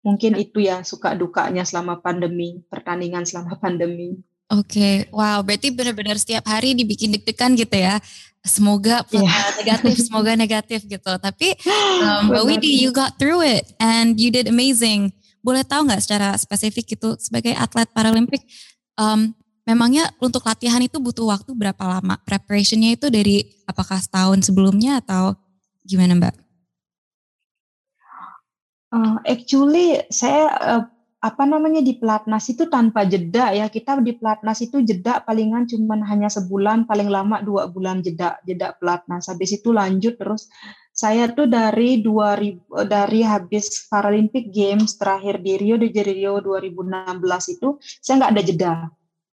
Mungkin 0.00 0.40
itu 0.40 0.64
ya 0.64 0.80
suka 0.80 1.12
dukanya 1.12 1.64
selama 1.64 2.00
pandemi, 2.00 2.64
pertandingan 2.72 3.28
selama 3.28 3.56
pandemi. 3.62 4.16
Oke, 4.50 4.82
okay. 4.82 4.94
wow, 5.14 5.38
berarti 5.46 5.70
benar-benar 5.70 6.18
setiap 6.18 6.42
hari 6.50 6.74
dibikin 6.74 7.14
deg-degan 7.14 7.54
gitu 7.54 7.76
ya. 7.78 8.02
Semoga 8.42 9.06
yeah. 9.14 9.54
negatif, 9.62 9.94
semoga 10.10 10.32
negatif 10.34 10.80
gitu. 10.90 11.12
Tapi 11.22 11.54
um, 12.02 12.34
Mbak 12.34 12.44
Widi, 12.50 12.82
you 12.82 12.90
got 12.90 13.14
through 13.14 13.46
it 13.46 13.62
and 13.78 14.18
you 14.18 14.34
did 14.34 14.50
amazing. 14.50 15.14
Boleh 15.38 15.62
tahu 15.62 15.86
nggak 15.86 16.02
secara 16.02 16.34
spesifik 16.34 16.98
itu 16.98 17.14
sebagai 17.22 17.54
atlet 17.54 17.86
Paralimpik, 17.94 18.42
um, 18.98 19.30
memangnya 19.62 20.10
untuk 20.18 20.42
latihan 20.42 20.82
itu 20.82 20.98
butuh 20.98 21.30
waktu 21.30 21.54
berapa 21.54 21.84
lama? 21.86 22.18
Preparationnya 22.26 22.98
itu 22.98 23.06
dari 23.06 23.46
apakah 23.70 24.02
setahun 24.02 24.50
sebelumnya 24.50 24.98
atau 24.98 25.38
gimana 25.86 26.18
Mbak? 26.18 26.49
Uh, 28.90 29.22
actually 29.22 30.02
saya 30.10 30.50
uh, 30.58 30.82
apa 31.20 31.44
namanya 31.44 31.84
di 31.84 32.00
pelatnas 32.00 32.48
itu 32.48 32.66
tanpa 32.66 33.04
jeda 33.04 33.52
ya. 33.52 33.68
Kita 33.68 34.00
di 34.00 34.16
pelatnas 34.16 34.64
itu 34.64 34.80
jeda 34.80 35.20
palingan 35.20 35.68
cuma 35.68 36.00
hanya 36.08 36.32
sebulan 36.32 36.88
paling 36.88 37.12
lama 37.12 37.44
dua 37.44 37.68
bulan 37.68 38.00
jeda 38.00 38.40
jeda 38.42 38.74
pelatnas 38.80 39.28
habis 39.28 39.54
itu 39.54 39.70
lanjut 39.70 40.16
terus. 40.16 40.48
Saya 40.90 41.30
tuh 41.32 41.46
dari 41.46 42.02
2000 42.02 42.84
dari 42.84 43.24
habis 43.24 43.88
Paralympic 43.88 44.50
Games 44.52 44.98
terakhir 44.98 45.38
di 45.40 45.56
Rio 45.56 45.78
de 45.78 45.88
Janeiro 45.88 46.42
2016 46.42 47.56
itu 47.56 47.78
saya 48.02 48.14
nggak 48.20 48.32
ada 48.34 48.42
jeda. 48.44 48.74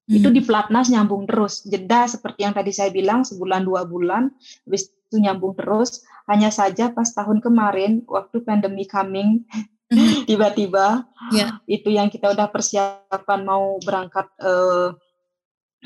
Hmm. 0.08 0.24
itu 0.24 0.32
di 0.32 0.40
pelatnas 0.40 0.88
nyambung 0.88 1.28
terus. 1.28 1.68
Jeda 1.68 2.08
seperti 2.08 2.48
yang 2.48 2.56
tadi 2.56 2.72
saya 2.72 2.88
bilang 2.96 3.28
sebulan 3.28 3.68
dua 3.68 3.84
bulan. 3.84 4.32
Habis 4.64 4.88
itu 5.08 5.24
nyambung 5.24 5.56
terus 5.56 6.04
hanya 6.28 6.52
saja 6.52 6.92
pas 6.92 7.08
tahun 7.08 7.40
kemarin 7.40 8.04
waktu 8.06 8.44
pandemi 8.44 8.84
coming 8.84 9.48
Mm-hmm. 9.88 10.28
tiba-tiba 10.28 11.08
yeah. 11.32 11.64
itu 11.64 11.88
yang 11.96 12.12
kita 12.12 12.36
udah 12.36 12.52
persiapan 12.52 13.40
mau 13.48 13.80
berangkat 13.80 14.28
uh, 14.44 14.92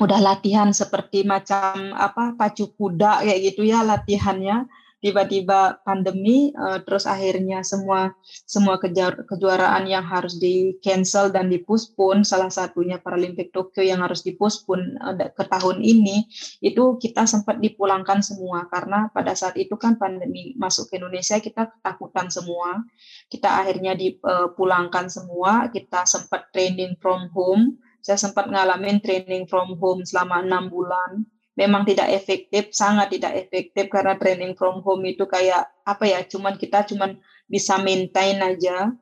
udah 0.02 0.18
latihan 0.18 0.74
seperti 0.74 1.22
macam 1.22 1.94
apa 1.94 2.34
pacu 2.34 2.74
kuda 2.74 3.22
kayak 3.22 3.54
gitu 3.54 3.62
ya 3.62 3.86
latihannya 3.86 4.66
tiba-tiba 5.02 5.82
pandemi 5.82 6.54
uh, 6.54 6.78
terus 6.86 7.10
akhirnya 7.10 7.66
semua 7.66 8.14
semua 8.46 8.78
kejar, 8.78 9.26
kejuaraan 9.26 9.90
yang 9.90 10.06
harus 10.06 10.38
di 10.38 10.78
cancel 10.78 11.34
dan 11.34 11.50
dipuspun 11.50 12.22
salah 12.22 12.48
satunya 12.48 13.02
Paralimpik 13.02 13.50
Tokyo 13.50 13.82
yang 13.82 13.98
harus 13.98 14.22
dipuspun 14.22 14.94
uh, 15.02 15.18
ke 15.18 15.44
tahun 15.50 15.82
ini 15.82 16.30
itu 16.62 17.02
kita 17.02 17.26
sempat 17.26 17.58
dipulangkan 17.58 18.22
semua. 18.22 18.70
Karena 18.70 19.10
pada 19.10 19.34
saat 19.34 19.58
itu 19.58 19.74
kan 19.74 19.98
pandemi 19.98 20.54
masuk 20.54 20.86
ke 20.86 21.02
Indonesia 21.02 21.42
kita 21.42 21.74
ketakutan 21.74 22.30
semua. 22.30 22.86
Kita 23.26 23.58
akhirnya 23.58 23.98
dipulangkan 23.98 25.10
uh, 25.10 25.12
semua. 25.12 25.66
Kita 25.74 26.06
sempat 26.06 26.54
training 26.54 26.94
from 27.02 27.26
home. 27.34 27.82
Saya 27.98 28.22
sempat 28.22 28.46
ngalamin 28.46 29.02
training 29.02 29.50
from 29.50 29.74
home 29.82 30.06
selama 30.06 30.46
enam 30.46 30.70
bulan 30.70 31.26
memang 31.52 31.84
tidak 31.84 32.08
efektif, 32.12 32.72
sangat 32.72 33.12
tidak 33.12 33.36
efektif 33.36 33.92
karena 33.92 34.16
training 34.16 34.56
from 34.56 34.80
home 34.80 35.04
itu 35.04 35.28
kayak 35.28 35.68
apa 35.84 36.04
ya, 36.08 36.20
cuman 36.24 36.56
kita 36.56 36.84
cuman 36.88 37.20
bisa 37.44 37.76
maintain 37.80 38.40
aja, 38.40 38.92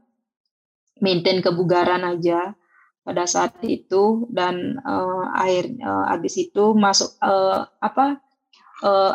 maintain 0.98 1.38
kebugaran 1.38 2.02
aja 2.02 2.54
pada 3.00 3.24
saat 3.24 3.56
itu 3.64 4.28
dan 4.28 4.76
uh, 4.84 5.32
akhir 5.34 5.72
uh, 5.80 6.04
habis 6.12 6.36
itu 6.36 6.76
masuk 6.76 7.16
uh, 7.24 7.64
apa 7.80 8.20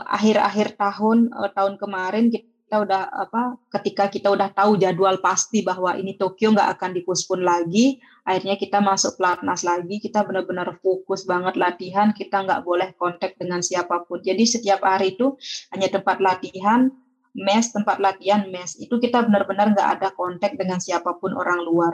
akhir-akhir 0.10 0.74
uh, 0.74 0.78
tahun 0.78 1.18
uh, 1.34 1.50
tahun 1.54 1.78
kemarin 1.78 2.34
kita 2.34 2.55
kita 2.66 2.82
udah 2.82 3.14
apa 3.14 3.62
ketika 3.78 4.10
kita 4.10 4.34
udah 4.34 4.50
tahu 4.50 4.82
jadwal 4.82 5.22
pasti 5.22 5.62
bahwa 5.62 5.94
ini 6.02 6.18
Tokyo 6.18 6.50
nggak 6.50 6.74
akan 6.74 6.98
dipospon 6.98 7.46
lagi 7.46 8.02
akhirnya 8.26 8.58
kita 8.58 8.82
masuk 8.82 9.22
pelatnas 9.22 9.62
lagi 9.62 10.02
kita 10.02 10.26
benar-benar 10.26 10.74
fokus 10.82 11.30
banget 11.30 11.62
latihan 11.62 12.10
kita 12.10 12.42
nggak 12.42 12.66
boleh 12.66 12.98
kontak 12.98 13.38
dengan 13.38 13.62
siapa 13.62 14.02
pun. 14.10 14.18
Jadi 14.18 14.50
setiap 14.50 14.82
hari 14.82 15.14
itu 15.14 15.38
hanya 15.78 15.94
tempat 15.94 16.18
latihan 16.18 16.90
mes 17.38 17.70
tempat 17.70 18.02
latihan 18.02 18.50
mes. 18.50 18.74
Itu 18.82 18.98
kita 18.98 19.22
benar-benar 19.30 19.78
nggak 19.78 19.90
ada 20.02 20.10
kontak 20.18 20.58
dengan 20.58 20.82
siapa 20.82 21.22
pun 21.22 21.38
orang 21.38 21.62
luar 21.62 21.94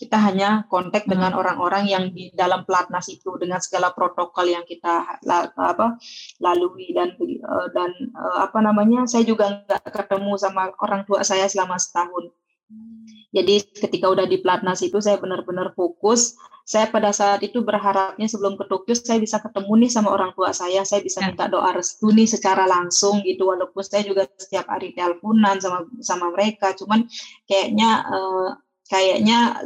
kita 0.00 0.16
hanya 0.16 0.64
kontak 0.72 1.04
hmm. 1.04 1.12
dengan 1.12 1.36
orang-orang 1.36 1.84
yang 1.84 2.08
di 2.08 2.32
dalam 2.32 2.64
pelatnas 2.64 3.12
itu 3.12 3.36
dengan 3.36 3.60
segala 3.60 3.92
protokol 3.92 4.48
yang 4.48 4.64
kita 4.64 5.20
apa 5.60 6.00
lalui 6.40 6.96
dan 6.96 7.12
eh, 7.20 7.68
dan 7.76 7.92
eh, 7.92 8.38
apa 8.40 8.64
namanya 8.64 9.04
saya 9.04 9.28
juga 9.28 9.60
nggak 9.68 9.92
ketemu 9.92 10.40
sama 10.40 10.72
orang 10.80 11.04
tua 11.04 11.20
saya 11.20 11.44
selama 11.52 11.76
setahun 11.76 12.32
hmm. 12.72 13.28
jadi 13.36 13.60
ketika 13.76 14.08
udah 14.08 14.24
di 14.24 14.40
pelatnas 14.40 14.80
itu 14.80 14.96
saya 15.04 15.20
benar-benar 15.20 15.76
fokus 15.76 16.32
saya 16.64 16.86
pada 16.86 17.10
saat 17.12 17.42
itu 17.42 17.60
berharapnya 17.66 18.30
sebelum 18.30 18.54
ke 18.54 18.64
Tokyo 18.70 18.94
saya 18.94 19.18
bisa 19.18 19.42
ketemu 19.42 19.84
nih 19.84 19.90
sama 19.90 20.16
orang 20.16 20.32
tua 20.32 20.54
saya 20.56 20.80
saya 20.86 21.04
bisa 21.04 21.20
ya. 21.20 21.28
minta 21.28 21.44
doa 21.50 21.76
restu 21.76 22.08
nih 22.08 22.30
secara 22.30 22.64
langsung 22.64 23.20
gitu 23.26 23.52
walaupun 23.52 23.84
saya 23.84 24.06
juga 24.06 24.24
setiap 24.38 24.64
hari 24.70 24.96
teleponan 24.96 25.60
sama 25.60 25.84
sama 26.00 26.32
mereka 26.32 26.72
cuman 26.78 27.04
kayaknya 27.44 28.06
uh, 28.06 28.54
kayaknya 28.90 29.62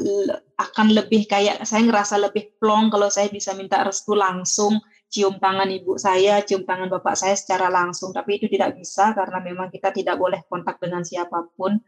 akan 0.60 0.92
lebih 0.92 1.24
kayak 1.24 1.64
saya 1.64 1.88
ngerasa 1.88 2.20
lebih 2.20 2.52
plong 2.60 2.92
kalau 2.92 3.08
saya 3.08 3.32
bisa 3.32 3.56
minta 3.56 3.80
restu 3.80 4.12
langsung 4.12 4.84
cium 5.14 5.38
tangan 5.38 5.70
ibu 5.70 5.94
saya, 5.94 6.42
cium 6.42 6.66
tangan 6.66 6.90
bapak 6.90 7.14
saya 7.14 7.38
secara 7.38 7.70
langsung. 7.70 8.10
Tapi 8.10 8.42
itu 8.42 8.50
tidak 8.50 8.74
bisa 8.74 9.14
karena 9.14 9.38
memang 9.38 9.70
kita 9.70 9.94
tidak 9.94 10.18
boleh 10.18 10.42
kontak 10.50 10.82
dengan 10.82 11.06
siapa 11.06 11.46
pun. 11.54 11.78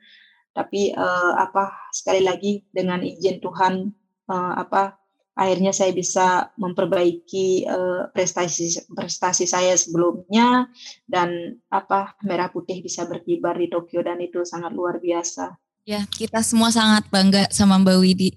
Tapi 0.55 0.95
uh, 0.95 1.35
apa 1.37 1.91
sekali 1.91 2.23
lagi 2.23 2.63
dengan 2.71 3.03
izin 3.03 3.43
Tuhan 3.43 3.93
uh, 4.31 4.55
apa 4.57 4.97
akhirnya 5.37 5.69
saya 5.75 5.93
bisa 5.93 6.49
memperbaiki 6.57 7.69
uh, 7.69 8.09
prestasi 8.09 8.89
prestasi 8.89 9.45
saya 9.45 9.77
sebelumnya 9.77 10.65
dan 11.05 11.61
apa 11.69 12.17
merah 12.25 12.49
putih 12.49 12.81
bisa 12.81 13.05
berkibar 13.05 13.61
di 13.61 13.69
Tokyo 13.69 14.01
dan 14.01 14.23
itu 14.23 14.47
sangat 14.49 14.73
luar 14.73 14.97
biasa. 14.97 15.66
Ya, 15.87 16.03
kita 16.03 16.43
semua 16.43 16.75
sangat 16.75 17.07
bangga 17.15 17.47
sama 17.55 17.79
Mbak 17.79 17.97
Widi. 18.03 18.35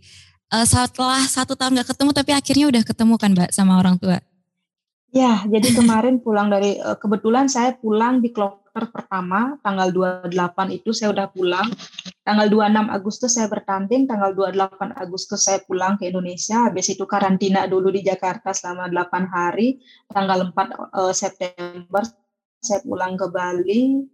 Uh, 0.54 0.62
setelah 0.70 1.26
satu 1.26 1.58
tahun 1.58 1.82
gak 1.82 1.98
ketemu, 1.98 2.12
tapi 2.14 2.32
akhirnya 2.38 2.66
udah 2.70 2.84
ketemu 2.86 3.14
kan 3.18 3.34
Mbak 3.34 3.50
sama 3.50 3.82
orang 3.82 3.98
tua? 3.98 4.22
Ya, 5.10 5.42
jadi 5.50 5.74
kemarin 5.74 6.22
pulang 6.22 6.54
dari, 6.54 6.78
uh, 6.78 6.94
kebetulan 6.94 7.50
saya 7.50 7.74
pulang 7.74 8.22
di 8.22 8.30
kloter 8.30 8.94
pertama, 8.94 9.58
tanggal 9.66 9.90
28 9.90 10.30
itu 10.78 10.94
saya 10.94 11.10
udah 11.10 11.26
pulang. 11.34 11.66
Tanggal 12.22 12.54
26 12.54 12.86
Agustus 12.86 13.34
saya 13.34 13.50
bertanding, 13.50 14.06
tanggal 14.06 14.30
28 14.38 14.94
Agustus 14.94 15.42
saya 15.42 15.58
pulang 15.66 15.98
ke 15.98 16.14
Indonesia, 16.14 16.70
habis 16.70 16.86
itu 16.94 17.10
karantina 17.10 17.66
dulu 17.66 17.90
di 17.90 18.06
Jakarta 18.06 18.54
selama 18.54 18.94
8 18.94 19.26
hari. 19.26 19.82
Tanggal 20.06 20.54
4 20.54 20.54
uh, 20.54 21.10
eh, 21.10 21.14
September 21.18 22.06
saya 22.62 22.86
pulang 22.86 23.18
ke 23.18 23.26
Bali, 23.34 24.06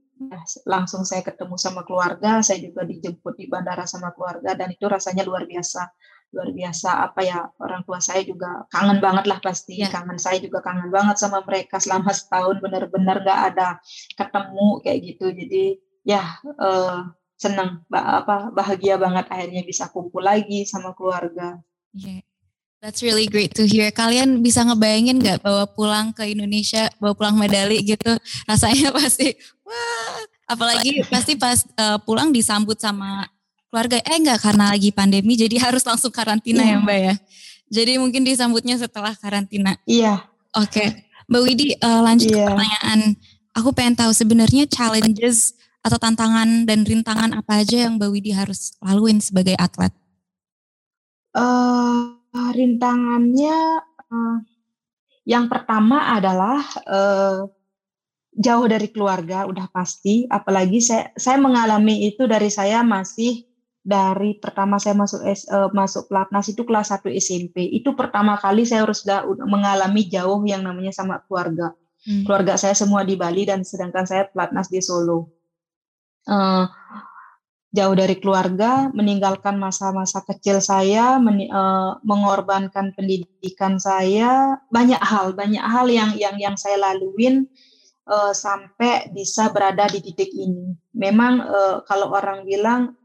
langsung 0.64 1.04
saya 1.04 1.22
ketemu 1.22 1.56
sama 1.60 1.84
keluarga, 1.84 2.40
saya 2.40 2.64
juga 2.64 2.88
dijemput 2.88 3.36
di 3.36 3.46
bandara 3.52 3.84
sama 3.84 4.16
keluarga 4.16 4.56
dan 4.56 4.72
itu 4.72 4.88
rasanya 4.88 5.28
luar 5.28 5.44
biasa. 5.44 5.92
Luar 6.36 6.50
biasa 6.52 6.90
apa 7.12 7.22
ya 7.24 7.40
orang 7.60 7.84
tua 7.88 8.00
saya 8.04 8.24
juga 8.24 8.68
kangen 8.72 9.00
banget 9.04 9.26
lah 9.28 9.40
pasti. 9.44 9.84
Ya. 9.84 9.92
Kangen 9.92 10.20
saya 10.20 10.40
juga 10.40 10.64
kangen 10.64 10.92
banget 10.92 11.20
sama 11.20 11.44
mereka 11.44 11.80
selama 11.80 12.12
setahun 12.12 12.60
benar-benar 12.64 13.24
gak 13.24 13.40
ada 13.54 13.68
ketemu 14.16 14.68
kayak 14.84 15.00
gitu. 15.04 15.26
Jadi 15.32 15.64
ya 16.08 16.24
eh, 16.44 17.00
senang 17.36 17.84
apa 17.92 18.52
bahagia 18.56 18.96
banget 18.96 19.28
akhirnya 19.28 19.64
bisa 19.68 19.92
kumpul 19.92 20.24
lagi 20.24 20.64
sama 20.64 20.96
keluarga. 20.96 21.60
Yeah. 21.96 22.24
That's 22.86 23.02
really 23.02 23.26
great 23.26 23.50
to 23.58 23.66
hear. 23.66 23.90
Kalian 23.90 24.46
bisa 24.46 24.62
ngebayangin 24.62 25.18
nggak 25.18 25.42
bawa 25.42 25.66
pulang 25.66 26.14
ke 26.14 26.38
Indonesia, 26.38 26.86
bawa 27.02 27.18
pulang 27.18 27.34
medali 27.34 27.82
gitu, 27.82 28.14
rasanya 28.46 28.94
pasti 29.02 29.34
wah. 29.66 30.22
Apalagi 30.46 31.02
pasti 31.10 31.34
pas 31.34 31.66
uh, 31.82 31.98
pulang 32.06 32.30
disambut 32.30 32.78
sama 32.78 33.26
keluarga. 33.74 33.98
Eh 34.06 34.22
enggak 34.22 34.38
karena 34.38 34.70
lagi 34.70 34.94
pandemi, 34.94 35.34
jadi 35.34 35.58
harus 35.58 35.82
langsung 35.82 36.14
karantina 36.14 36.62
yeah. 36.62 36.78
ya 36.78 36.86
Mbak 36.86 37.00
ya. 37.02 37.14
Jadi 37.74 37.92
mungkin 37.98 38.22
disambutnya 38.22 38.78
setelah 38.78 39.18
karantina. 39.18 39.82
Iya. 39.90 40.22
Yeah. 40.22 40.62
Oke, 40.62 40.70
okay. 40.70 40.88
Mbak 41.26 41.42
Widi 41.42 41.68
uh, 41.82 42.06
lanjut 42.06 42.30
yeah. 42.30 42.46
ke 42.46 42.54
pertanyaan. 42.54 43.00
Aku 43.58 43.74
pengen 43.74 43.98
tahu 43.98 44.14
sebenarnya 44.14 44.70
challenges 44.70 45.58
atau 45.82 45.98
tantangan 45.98 46.70
dan 46.70 46.86
rintangan 46.86 47.34
apa 47.34 47.66
aja 47.66 47.90
yang 47.90 47.98
Mbak 47.98 48.10
Widi 48.14 48.30
harus 48.30 48.78
laluin 48.78 49.18
sebagai 49.18 49.58
atlet? 49.58 49.90
Uh, 51.34 52.15
Uh, 52.36 52.52
rintangannya 52.52 53.80
uh, 54.12 54.38
yang 55.24 55.48
pertama 55.48 56.12
adalah 56.20 56.60
uh, 56.84 57.48
jauh 58.36 58.68
dari 58.68 58.92
keluarga 58.92 59.48
udah 59.48 59.72
pasti. 59.72 60.28
Apalagi 60.28 60.84
saya 60.84 61.16
saya 61.16 61.40
mengalami 61.40 62.12
itu 62.12 62.28
dari 62.28 62.52
saya 62.52 62.84
masih 62.84 63.48
dari 63.86 64.36
pertama 64.36 64.76
saya 64.84 65.00
masuk 65.00 65.24
S, 65.24 65.48
uh, 65.48 65.72
masuk 65.72 66.12
pelatnas 66.12 66.52
itu 66.52 66.68
kelas 66.68 66.92
1 66.92 67.08
SMP 67.24 67.72
itu 67.72 67.96
pertama 67.96 68.36
kali 68.36 68.68
saya 68.68 68.84
harus 68.84 69.06
mengalami 69.46 70.04
jauh 70.12 70.44
yang 70.44 70.60
namanya 70.66 70.92
sama 70.92 71.24
keluarga. 71.24 71.72
Hmm. 72.06 72.22
keluarga 72.22 72.54
saya 72.54 72.78
semua 72.78 73.02
di 73.02 73.18
Bali 73.18 73.50
dan 73.50 73.66
sedangkan 73.66 74.06
saya 74.06 74.30
pelatnas 74.30 74.70
di 74.70 74.78
Solo. 74.78 75.26
Uh, 76.30 76.70
jauh 77.76 77.92
dari 77.92 78.16
keluarga, 78.18 78.88
meninggalkan 78.96 79.60
masa-masa 79.60 80.24
kecil 80.24 80.64
saya, 80.64 81.20
men, 81.20 81.52
uh, 81.52 82.00
mengorbankan 82.08 82.96
pendidikan 82.96 83.76
saya, 83.76 84.56
banyak 84.72 85.00
hal, 85.04 85.36
banyak 85.36 85.60
hal 85.60 85.92
yang 85.92 86.16
yang 86.16 86.40
yang 86.40 86.56
saya 86.56 86.80
laluin 86.80 87.52
uh, 88.08 88.32
sampai 88.32 89.12
bisa 89.12 89.52
berada 89.52 89.92
di 89.92 90.00
titik 90.00 90.32
ini. 90.32 90.72
Memang 90.96 91.44
uh, 91.44 91.76
kalau 91.84 92.16
orang 92.16 92.48
bilang 92.48 92.96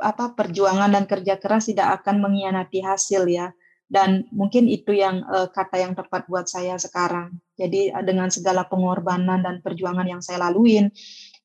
apa 0.00 0.32
perjuangan 0.32 0.88
dan 0.94 1.04
kerja 1.04 1.36
keras 1.36 1.68
tidak 1.68 2.00
akan 2.00 2.22
mengkhianati 2.24 2.80
hasil 2.86 3.26
ya. 3.26 3.50
Dan 3.90 4.22
mungkin 4.30 4.70
itu 4.70 4.94
yang 4.94 5.26
uh, 5.26 5.50
kata 5.50 5.82
yang 5.82 5.98
tepat 5.98 6.30
buat 6.30 6.46
saya 6.46 6.78
sekarang. 6.78 7.34
Jadi 7.58 7.90
dengan 8.06 8.30
segala 8.30 8.62
pengorbanan 8.62 9.42
dan 9.42 9.58
perjuangan 9.58 10.06
yang 10.06 10.22
saya 10.22 10.46
laluin, 10.46 10.94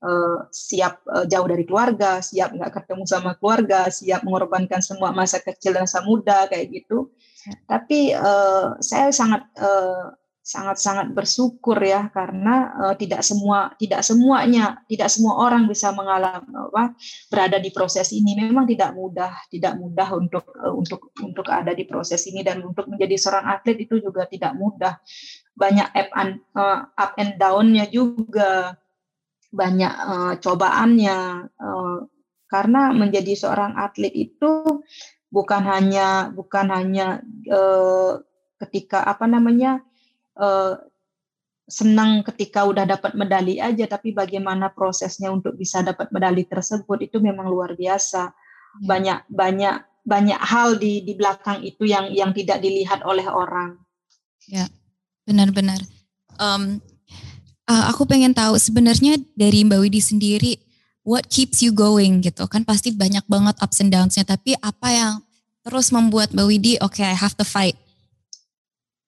uh, 0.05 0.45
siap 0.53 1.01
uh, 1.09 1.25
jauh 1.25 1.49
dari 1.49 1.65
keluarga, 1.65 2.21
siap 2.21 2.53
nggak 2.53 2.71
ketemu 2.77 3.03
sama 3.09 3.33
keluarga, 3.41 3.89
siap 3.89 4.21
mengorbankan 4.21 4.79
semua 4.85 5.09
masa 5.09 5.41
kecil 5.41 5.73
dan 5.73 5.89
masa 5.89 6.05
muda 6.05 6.45
kayak 6.45 6.69
gitu. 6.69 7.09
Ya. 7.49 7.53
Tapi 7.65 7.99
uh, 8.13 8.77
saya 8.79 9.09
sangat 9.09 9.49
uh, 9.57 10.13
sangat-sangat 10.45 11.09
bersyukur 11.09 11.73
ya 11.81 12.05
karena 12.13 12.69
uh, 12.77 12.93
tidak 12.93 13.25
semua 13.25 13.73
tidak 13.81 14.05
semuanya 14.05 14.77
tidak 14.85 15.09
semua 15.09 15.41
orang 15.41 15.65
bisa 15.65 15.89
mengalami 15.89 16.45
apa 16.53 16.93
berada 17.33 17.57
di 17.57 17.73
proses 17.73 18.13
ini 18.13 18.37
memang 18.37 18.69
tidak 18.69 18.93
mudah 18.93 19.33
tidak 19.49 19.73
mudah 19.73 20.05
untuk 20.13 20.45
uh, 20.53 20.69
untuk 20.69 21.09
untuk 21.17 21.49
ada 21.49 21.73
di 21.73 21.89
proses 21.89 22.29
ini 22.29 22.45
dan 22.45 22.61
untuk 22.61 22.85
menjadi 22.85 23.17
seorang 23.17 23.57
atlet 23.57 23.89
itu 23.89 23.97
juga 23.97 24.29
tidak 24.29 24.53
mudah 24.53 25.01
banyak 25.57 25.89
up 25.89 26.09
and 26.13 26.37
uh, 26.53 26.85
up 26.93 27.17
and 27.17 27.41
down-nya 27.41 27.89
juga 27.89 28.77
banyak 29.55 29.93
uh, 29.95 30.33
cobaannya 30.43 31.19
uh, 31.55 31.97
karena 32.51 32.91
menjadi 32.91 33.33
seorang 33.39 33.79
atlet 33.79 34.11
itu 34.11 34.83
bukan 35.31 35.63
hanya 35.63 36.29
bukan 36.35 36.67
hanya 36.71 37.23
uh, 37.47 38.19
ketika 38.59 39.03
apa 39.07 39.25
namanya 39.25 39.79
uh, 40.35 40.79
senang 41.65 42.21
ketika 42.21 42.61
udah 42.65 42.85
dapat 42.85 43.17
medali 43.17 43.57
aja, 43.57 43.89
tapi 43.89 44.13
bagaimana 44.13 44.69
prosesnya 44.69 45.33
untuk 45.33 45.57
bisa 45.57 45.81
dapat 45.81 46.13
medali 46.13 46.45
tersebut 46.45 47.09
itu 47.09 47.17
memang 47.17 47.49
luar 47.49 47.73
biasa. 47.73 48.29
Ya. 48.29 48.85
Banyak 48.85 49.19
banyak 49.33 49.75
banyak 50.05 50.37
hal 50.37 50.77
di 50.77 51.01
di 51.01 51.17
belakang 51.17 51.65
itu 51.65 51.89
yang 51.89 52.13
yang 52.13 52.31
tidak 52.37 52.61
dilihat 52.61 53.01
oleh 53.01 53.25
orang. 53.25 53.81
Ya, 54.45 54.69
benar-benar. 55.25 55.81
Um, 56.37 56.77
uh, 57.69 57.83
aku 57.89 58.05
pengen 58.09 58.33
tahu 58.33 58.57
sebenarnya 58.57 59.21
dari 59.37 59.65
Mbak 59.65 59.79
Widi 59.81 60.01
sendiri, 60.01 60.53
what 61.05 61.29
keeps 61.29 61.61
you 61.61 61.69
going 61.69 62.21
gitu 62.25 62.49
kan 62.49 62.65
pasti 62.65 62.89
banyak 62.89 63.23
banget 63.29 63.55
ups 63.61 63.81
and 63.81 63.93
downs-nya, 63.93 64.25
tapi 64.25 64.57
apa 64.57 64.87
yang 64.89 65.13
terus 65.65 65.89
membuat 65.93 66.33
Mbak 66.33 66.47
Widi, 66.49 66.73
oke 66.81 66.97
okay, 66.97 67.09
I 67.09 67.17
have 67.17 67.33
to 67.37 67.45
fight, 67.45 67.77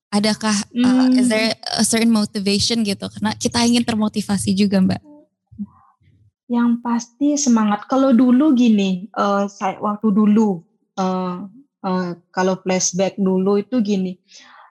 Adakah 0.08 0.56
uh, 0.72 1.12
is 1.20 1.28
there 1.28 1.52
hmm. 1.52 1.82
a 1.82 1.84
certain 1.84 2.08
motivation 2.08 2.80
gitu? 2.88 3.12
Karena 3.12 3.36
kita 3.36 3.60
ingin 3.68 3.84
termotivasi 3.84 4.56
juga, 4.56 4.80
Mbak. 4.80 5.04
Yang 6.48 6.72
pasti 6.80 7.36
semangat. 7.36 7.92
Kalau 7.92 8.16
dulu 8.16 8.56
gini, 8.56 9.12
uh, 9.20 9.52
saya 9.52 9.76
waktu 9.84 10.16
dulu 10.16 10.64
uh, 10.96 11.44
uh, 11.84 12.12
kalau 12.32 12.56
flashback 12.64 13.20
dulu 13.20 13.60
itu 13.60 13.84
gini, 13.84 14.16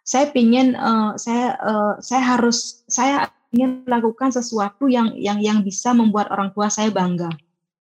saya 0.01 0.33
pingin 0.33 0.73
uh, 0.73 1.13
saya 1.21 1.53
uh, 1.61 1.95
saya 2.01 2.23
harus 2.25 2.81
saya 2.89 3.29
ingin 3.57 3.89
melakukan 3.89 4.29
sesuatu 4.29 4.85
yang 4.93 5.17
yang 5.17 5.41
yang 5.41 5.59
bisa 5.65 5.97
membuat 5.97 6.29
orang 6.29 6.53
tua 6.53 6.69
saya 6.69 6.93
bangga. 6.93 7.33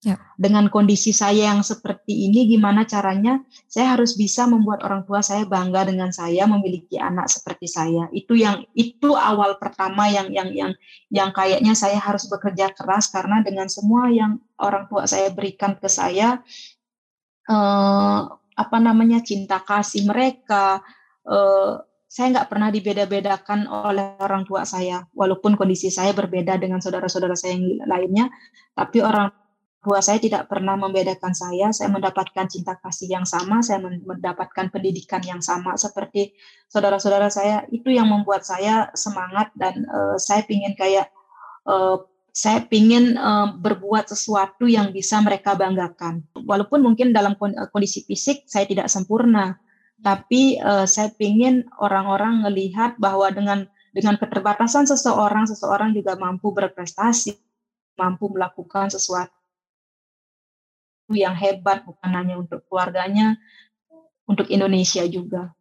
Ya. 0.03 0.19
Dengan 0.35 0.67
kondisi 0.67 1.15
saya 1.15 1.55
yang 1.55 1.63
seperti 1.63 2.27
ini, 2.27 2.43
gimana 2.43 2.83
caranya 2.83 3.39
saya 3.71 3.95
harus 3.95 4.19
bisa 4.19 4.43
membuat 4.43 4.83
orang 4.83 5.07
tua 5.07 5.23
saya 5.23 5.47
bangga 5.47 5.87
dengan 5.87 6.11
saya 6.11 6.43
memiliki 6.43 6.99
anak 6.99 7.31
seperti 7.31 7.71
saya. 7.71 8.11
Itu 8.11 8.35
yang 8.35 8.67
itu 8.75 9.15
awal 9.15 9.55
pertama 9.55 10.11
yang 10.11 10.27
yang 10.35 10.51
yang 10.51 10.71
yang 11.07 11.31
kayaknya 11.31 11.71
saya 11.71 12.03
harus 12.03 12.27
bekerja 12.27 12.75
keras 12.75 13.07
karena 13.15 13.39
dengan 13.47 13.71
semua 13.71 14.11
yang 14.11 14.43
orang 14.59 14.91
tua 14.91 15.07
saya 15.07 15.31
berikan 15.31 15.79
ke 15.79 15.87
saya, 15.87 16.43
eh, 17.47 18.21
apa 18.59 18.77
namanya 18.83 19.23
cinta 19.23 19.63
kasih 19.63 20.03
mereka. 20.03 20.83
Eh, 21.23 21.92
saya 22.13 22.29
nggak 22.29 22.45
pernah 22.45 22.69
dibeda-bedakan 22.69 23.65
oleh 23.65 24.13
orang 24.21 24.45
tua 24.45 24.69
saya, 24.69 25.01
walaupun 25.17 25.57
kondisi 25.57 25.89
saya 25.89 26.13
berbeda 26.13 26.61
dengan 26.61 26.77
saudara-saudara 26.77 27.33
saya 27.33 27.57
yang 27.57 27.81
lainnya, 27.89 28.29
tapi 28.77 29.01
orang 29.01 29.33
bahwa 29.81 29.97
saya 29.97 30.21
tidak 30.21 30.45
pernah 30.45 30.77
membedakan 30.77 31.33
saya, 31.33 31.73
saya 31.73 31.89
mendapatkan 31.89 32.45
cinta 32.45 32.77
kasih 32.77 33.17
yang 33.17 33.25
sama, 33.25 33.65
saya 33.65 33.81
mendapatkan 33.81 34.69
pendidikan 34.69 35.25
yang 35.25 35.41
sama 35.41 35.73
seperti 35.73 36.37
saudara-saudara 36.69 37.33
saya. 37.33 37.65
Itu 37.73 37.89
yang 37.89 38.05
membuat 38.05 38.45
saya 38.45 38.93
semangat 38.93 39.49
dan 39.57 39.81
uh, 39.89 40.13
saya 40.21 40.45
ingin 40.45 40.77
kayak 40.77 41.09
uh, 41.65 41.97
saya 42.29 42.61
ingin 42.69 43.17
uh, 43.17 43.57
berbuat 43.57 44.05
sesuatu 44.05 44.69
yang 44.69 44.93
bisa 44.93 45.17
mereka 45.17 45.57
banggakan. 45.57 46.21
Walaupun 46.45 46.77
mungkin 46.85 47.09
dalam 47.09 47.33
kondisi 47.73 48.05
fisik 48.05 48.45
saya 48.45 48.69
tidak 48.69 48.85
sempurna, 48.85 49.57
tapi 50.03 50.59
uh, 50.59 50.83
saya 50.83 51.09
ingin 51.17 51.63
orang-orang 51.79 52.43
melihat 52.43 52.99
bahwa 52.99 53.31
dengan 53.31 53.65
dengan 53.95 54.19
keterbatasan 54.19 54.83
seseorang, 54.83 55.47
seseorang 55.47 55.95
juga 55.95 56.19
mampu 56.19 56.51
berprestasi, 56.51 57.39
mampu 57.95 58.27
melakukan 58.27 58.91
sesuatu 58.91 59.31
yang 61.13 61.37
hebat 61.37 61.85
bukan 61.87 62.11
hanya 62.11 62.35
untuk 62.35 62.65
keluarganya, 62.67 63.37
untuk 64.27 64.49
Indonesia 64.51 65.05
juga. 65.07 65.55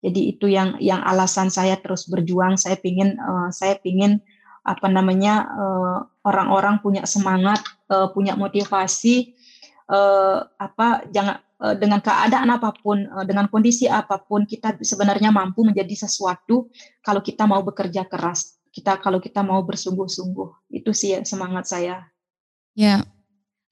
Jadi 0.00 0.36
itu 0.36 0.46
yang 0.46 0.78
yang 0.78 1.02
alasan 1.02 1.50
saya 1.50 1.74
terus 1.76 2.06
berjuang. 2.06 2.54
Saya 2.54 2.78
pingin 2.78 3.18
uh, 3.18 3.50
saya 3.50 3.76
pingin 3.76 4.22
apa 4.62 4.86
namanya 4.86 5.46
uh, 5.52 5.98
orang-orang 6.24 6.78
punya 6.80 7.02
semangat, 7.04 7.60
uh, 7.90 8.08
punya 8.14 8.38
motivasi, 8.38 9.34
uh, 9.90 10.46
apa 10.58 11.06
jangan 11.10 11.38
uh, 11.38 11.45
dengan 11.76 12.04
keadaan 12.04 12.52
apa 12.52 12.72
pun, 12.76 13.08
uh, 13.08 13.24
dengan 13.24 13.48
kondisi 13.48 13.88
apa 13.88 14.20
pun 14.20 14.44
kita 14.44 14.76
sebenarnya 14.84 15.32
mampu 15.32 15.64
menjadi 15.64 16.04
sesuatu 16.04 16.68
kalau 17.00 17.24
kita 17.24 17.48
mau 17.48 17.64
bekerja 17.64 18.04
keras. 18.04 18.60
Kita 18.68 19.00
kalau 19.00 19.16
kita 19.24 19.40
mau 19.40 19.64
bersungguh-sungguh 19.64 20.68
itu 20.76 20.92
sih 20.92 21.16
semangat 21.24 21.64
saya. 21.64 22.04
Ya, 22.76 23.08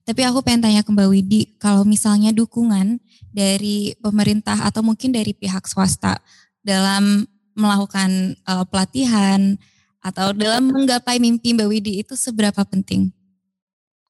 tapi 0.09 0.20
aku 0.25 0.40
pengen 0.40 0.64
tanya 0.64 0.81
ke 0.81 0.88
Mbak 0.92 1.09
Widi, 1.12 1.42
kalau 1.61 1.85
misalnya 1.85 2.33
dukungan 2.33 3.01
dari 3.33 3.97
pemerintah 4.01 4.64
atau 4.64 4.85
mungkin 4.85 5.12
dari 5.12 5.33
pihak 5.33 5.64
swasta 5.64 6.20
dalam 6.64 7.29
melakukan 7.53 8.37
uh, 8.44 8.64
pelatihan 8.68 9.57
atau 10.05 10.37
dalam 10.37 10.68
menggapai 10.68 11.16
mimpi 11.16 11.57
Mbak 11.57 11.68
Widi 11.68 11.92
itu 12.05 12.16
seberapa 12.16 12.64
penting? 12.68 13.12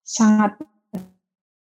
Sangat 0.02 0.58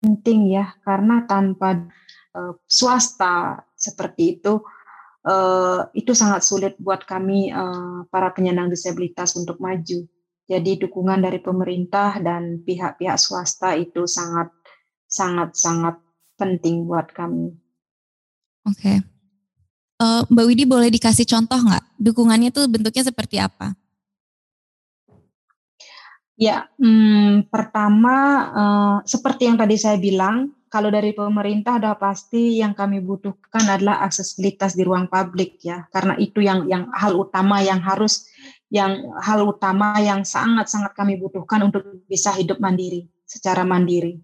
penting 0.01 0.57
ya, 0.57 0.75
karena 0.83 1.29
tanpa 1.29 1.87
uh, 2.35 2.57
swasta 2.65 3.65
seperti 3.77 4.41
itu, 4.41 4.65
uh, 5.29 5.87
itu 5.93 6.17
sangat 6.17 6.43
sulit 6.43 6.75
buat 6.81 7.05
kami 7.05 7.53
uh, 7.53 8.09
para 8.09 8.33
penyandang 8.33 8.73
disabilitas 8.73 9.37
untuk 9.37 9.61
maju 9.61 10.09
jadi 10.51 10.83
dukungan 10.83 11.23
dari 11.23 11.39
pemerintah 11.39 12.19
dan 12.19 12.59
pihak-pihak 12.67 13.15
swasta 13.23 13.79
itu 13.79 14.03
sangat 14.11 14.51
sangat 15.07 15.55
sangat 15.55 15.95
penting 16.35 16.91
buat 16.91 17.07
kami. 17.15 17.55
Oke. 18.67 18.75
Okay. 18.75 18.97
Uh, 20.03 20.27
Mbak 20.27 20.47
Widi 20.51 20.65
boleh 20.67 20.91
dikasih 20.91 21.23
contoh 21.23 21.55
nggak? 21.55 21.85
Dukungannya 22.03 22.51
tuh 22.51 22.67
bentuknya 22.67 23.07
seperti 23.07 23.39
apa? 23.39 23.79
Ya, 26.41 26.73
hmm, 26.81 27.53
pertama 27.53 28.17
uh, 28.49 28.97
seperti 29.05 29.45
yang 29.45 29.61
tadi 29.61 29.77
saya 29.77 30.01
bilang, 30.01 30.57
kalau 30.73 30.89
dari 30.89 31.13
pemerintah 31.13 31.77
sudah 31.77 32.01
pasti 32.01 32.65
yang 32.65 32.73
kami 32.73 33.05
butuhkan 33.05 33.69
adalah 33.69 34.01
aksesibilitas 34.09 34.73
di 34.73 34.89
ruang 34.89 35.05
publik 35.13 35.61
ya, 35.61 35.85
karena 35.93 36.17
itu 36.17 36.41
yang 36.41 36.65
yang 36.65 36.89
hal 36.97 37.13
utama 37.13 37.61
yang 37.61 37.85
harus 37.85 38.25
yang 38.73 39.13
hal 39.21 39.45
utama 39.45 40.01
yang 40.01 40.25
sangat-sangat 40.25 40.97
kami 40.97 41.21
butuhkan 41.21 41.61
untuk 41.61 41.85
bisa 42.09 42.33
hidup 42.33 42.57
mandiri 42.57 43.05
secara 43.29 43.61
mandiri. 43.61 44.17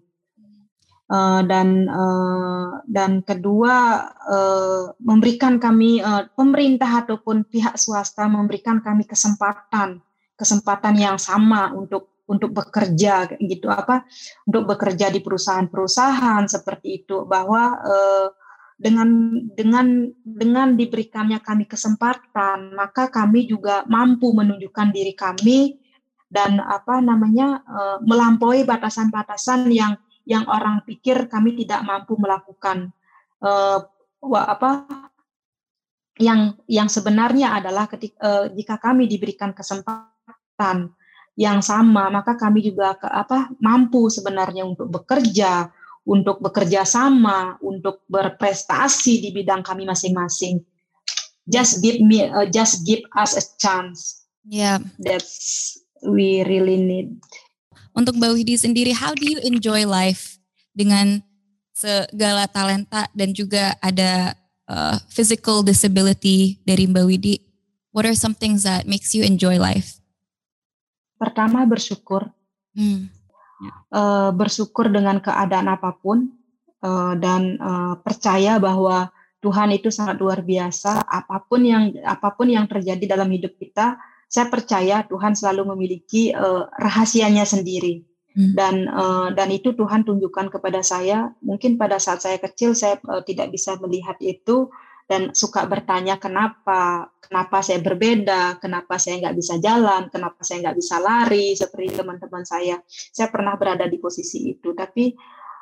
Uh, 1.07 1.45
dan 1.45 1.85
uh, 1.87 2.81
dan 2.89 3.21
kedua 3.21 4.09
uh, 4.25 4.91
memberikan 4.99 5.61
kami 5.61 6.01
uh, 6.01 6.25
pemerintah 6.33 7.05
ataupun 7.05 7.45
pihak 7.45 7.77
swasta 7.77 8.25
memberikan 8.27 8.81
kami 8.81 9.05
kesempatan 9.07 10.03
kesempatan 10.37 10.95
yang 10.95 11.17
sama 11.17 11.73
untuk 11.73 12.23
untuk 12.27 12.51
bekerja 12.53 13.39
gitu. 13.39 13.71
Apa? 13.71 14.05
Untuk 14.45 14.67
bekerja 14.67 15.09
di 15.09 15.23
perusahaan-perusahaan 15.23 16.45
seperti 16.45 17.03
itu 17.03 17.23
bahwa 17.25 17.75
uh, 17.81 18.27
dengan 18.77 19.09
dengan 19.57 20.05
dengan 20.21 20.77
diberikannya 20.77 21.41
kami 21.41 21.65
kesempatan 21.65 22.77
maka 22.77 23.09
kami 23.09 23.49
juga 23.49 23.81
mampu 23.89 24.29
menunjukkan 24.37 24.93
diri 24.93 25.17
kami 25.17 25.81
dan 26.29 26.61
apa 26.61 27.01
namanya 27.01 27.65
uh, 27.65 27.97
melampaui 28.05 28.67
batasan-batasan 28.67 29.65
yang 29.73 29.97
yang 30.27 30.43
orang 30.45 30.83
pikir 30.83 31.25
kami 31.31 31.55
tidak 31.55 31.81
mampu 31.87 32.19
melakukan. 32.19 32.91
Uh, 33.39 33.81
apa 34.27 34.83
yang 36.19 36.57
yang 36.67 36.91
sebenarnya 36.91 37.55
adalah 37.55 37.87
ketika 37.87 38.17
uh, 38.19 38.45
jika 38.51 38.75
kami 38.81 39.07
diberikan 39.07 39.55
kesempatan 39.55 40.16
yang 41.37 41.61
sama 41.61 42.09
maka 42.09 42.33
kami 42.33 42.65
juga 42.65 42.97
ke, 42.97 43.05
apa 43.05 43.53
mampu 43.61 44.09
sebenarnya 44.09 44.65
untuk 44.65 44.89
bekerja 44.89 45.69
untuk 46.07 46.39
bekerja 46.39 46.87
sama, 46.87 47.59
untuk 47.59 48.07
berprestasi 48.07 49.19
di 49.19 49.35
bidang 49.35 49.59
kami 49.59 49.83
masing-masing. 49.83 50.63
Just 51.43 51.83
give 51.83 51.99
me, 51.99 52.23
uh, 52.31 52.47
just 52.47 52.87
give 52.87 53.03
us 53.11 53.35
a 53.35 53.43
chance. 53.59 54.23
Yeah, 54.47 54.79
that's 55.03 55.75
we 55.99 56.47
really 56.47 56.79
need. 56.79 57.19
untuk 57.97 58.13
Mbak 58.13 58.31
Widi 58.37 58.55
sendiri, 58.55 58.93
how 58.93 59.17
do 59.17 59.25
you 59.25 59.41
enjoy 59.41 59.89
life 59.89 60.37
dengan 60.77 61.25
segala 61.73 62.45
talenta 62.45 63.09
dan 63.17 63.33
juga 63.33 63.73
ada 63.81 64.37
uh, 64.69 65.01
physical 65.09 65.65
disability 65.65 66.61
dari 66.61 66.85
Mbak 66.85 67.05
Widi? 67.09 67.35
What 67.89 68.05
are 68.05 68.13
some 68.13 68.37
things 68.37 68.61
that 68.69 68.85
makes 68.85 69.17
you 69.17 69.25
enjoy 69.25 69.57
life? 69.57 69.96
Pertama 71.17 71.65
bersyukur. 71.65 72.29
Hmm. 72.77 73.09
Uh, 73.89 74.29
bersyukur 74.37 74.85
dengan 74.93 75.17
keadaan 75.17 75.65
apa 75.65 75.97
pun 75.97 76.29
uh, 76.85 77.17
dan 77.17 77.57
uh, 77.57 77.97
percaya 78.05 78.61
bahwa 78.61 79.09
Tuhan 79.41 79.73
itu 79.73 79.89
sangat 79.89 80.21
luar 80.21 80.45
biasa. 80.45 81.01
Apa 81.05 81.41
pun 81.45 81.65
yang 81.65 81.93
apa 82.05 82.33
pun 82.37 82.49
yang 82.49 82.69
terjadi 82.69 83.17
dalam 83.17 83.29
hidup 83.33 83.57
kita, 83.57 83.97
saya 84.29 84.45
percaya 84.49 85.01
Tuhan 85.05 85.33
selalu 85.33 85.73
memiliki 85.73 86.33
uh, 86.33 86.69
rahasianya 86.77 87.45
sendiri. 87.49 88.05
Hmm. 88.37 88.53
Dan 88.53 88.75
uh, 88.93 89.33
dan 89.33 89.49
itu 89.49 89.73
Tuhan 89.73 90.05
tunjukkan 90.05 90.53
kepada 90.53 90.85
saya. 90.85 91.33
Mungkin 91.41 91.81
pada 91.81 91.97
saat 91.97 92.21
saya 92.21 92.37
kecil 92.37 92.77
saya 92.77 93.01
uh, 93.09 93.25
tidak 93.25 93.49
bisa 93.49 93.73
melihat 93.81 94.17
itu 94.21 94.69
dan 95.07 95.31
suka 95.31 95.63
bertanya 95.63 96.19
kenapa, 96.19 97.07
kenapa 97.23 97.63
saya 97.63 97.79
berbeda, 97.79 98.59
kenapa 98.59 98.99
saya 98.99 99.23
nggak 99.23 99.35
bisa 99.39 99.55
jalan, 99.63 100.11
kenapa 100.11 100.43
saya 100.43 100.67
nggak 100.67 100.77
bisa 100.77 100.99
lari 100.99 101.55
seperti 101.55 101.95
teman-teman 101.95 102.43
saya. 102.43 102.75
Saya 102.87 103.31
pernah 103.31 103.55
berada 103.55 103.87
di 103.87 104.03
posisi 104.03 104.51
itu, 104.51 104.75
tapi 104.75 105.15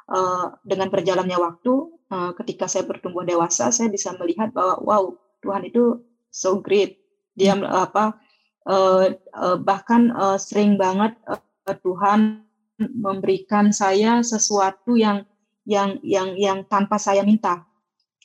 uh, 0.09 0.49
dengan 0.65 0.89
berjalannya 0.89 1.37
waktu, 1.37 1.73
uh, 2.09 2.31
ketika 2.41 2.65
saya 2.65 2.89
bertumbuh 2.89 3.21
dewasa, 3.21 3.69
saya 3.69 3.93
bisa 3.93 4.17
melihat 4.17 4.49
bahwa 4.49 4.81
wow 4.81 5.03
Tuhan 5.45 5.69
itu 5.69 6.01
so 6.33 6.57
great. 6.57 6.97
Dia 7.37 7.53
hmm. 7.53 7.69
apa 7.69 8.17
uh, 8.65 9.13
uh, 9.13 9.57
bahkan 9.61 10.09
uh, 10.09 10.41
sering 10.41 10.81
banget 10.81 11.13
uh, 11.29 11.37
Tuhan 11.85 12.41
memberikan 12.81 13.71
saya 13.71 14.19
sesuatu 14.25 14.97
yang 14.97 15.23
yang 15.69 16.01
yang 16.01 16.33
yang 16.33 16.57
tanpa 16.65 16.97
saya 16.97 17.21
minta. 17.21 17.63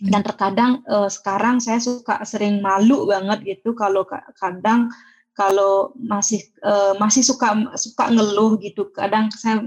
Hmm. 0.00 0.08
Dan 0.16 0.20
terkadang 0.24 0.72
uh, 0.88 1.12
sekarang 1.12 1.60
saya 1.60 1.76
suka 1.76 2.24
sering 2.24 2.64
malu 2.64 3.04
banget 3.04 3.44
gitu 3.44 3.76
kalau 3.76 4.08
kadang 4.40 4.88
kalau 5.36 5.92
masih 5.96 6.40
uh, 6.64 6.96
masih 6.96 7.20
suka 7.24 7.52
suka 7.76 8.08
ngeluh 8.08 8.56
gitu. 8.60 8.88
Kadang 8.92 9.28
saya 9.32 9.64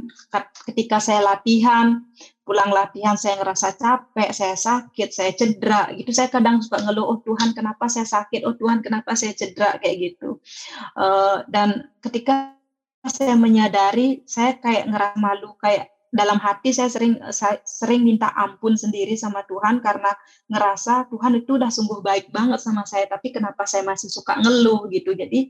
ketika 0.69 0.97
saya 0.97 1.21
latihan 1.21 2.01
pulang 2.43 2.75
latihan 2.75 3.15
saya 3.15 3.39
ngerasa 3.39 3.79
capek 3.79 4.29
saya 4.35 4.57
sakit 4.57 5.09
saya 5.13 5.31
cedera 5.37 5.93
gitu. 5.93 6.09
Saya 6.09 6.33
kadang 6.33 6.65
suka 6.65 6.81
ngeluh 6.81 7.13
oh 7.13 7.19
Tuhan 7.21 7.53
kenapa 7.53 7.85
saya 7.85 8.09
sakit? 8.09 8.41
Oh 8.45 8.57
Tuhan 8.57 8.81
kenapa 8.81 9.13
saya 9.13 9.37
cedera? 9.37 9.77
kayak 9.77 9.97
gitu. 10.01 10.41
Uh, 10.97 11.45
dan 11.49 11.89
ketika 12.01 12.57
saya 13.05 13.37
menyadari 13.37 14.25
saya 14.25 14.57
kayak 14.57 14.89
ngerasa 14.89 15.17
malu 15.19 15.53
kayak 15.61 15.92
dalam 16.13 16.37
hati 16.37 16.69
saya 16.69 16.93
sering 16.93 17.17
saya 17.33 17.57
sering 17.65 18.05
minta 18.05 18.29
ampun 18.37 18.77
sendiri 18.77 19.17
sama 19.17 19.41
Tuhan 19.49 19.81
karena 19.81 20.13
ngerasa 20.45 21.09
Tuhan 21.09 21.41
itu 21.41 21.57
udah 21.57 21.73
sungguh 21.73 22.05
baik 22.05 22.29
banget 22.29 22.61
sama 22.61 22.85
saya 22.85 23.09
tapi 23.09 23.33
kenapa 23.33 23.65
saya 23.65 23.81
masih 23.81 24.13
suka 24.13 24.37
ngeluh 24.37 24.85
gitu 24.93 25.17
jadi 25.17 25.49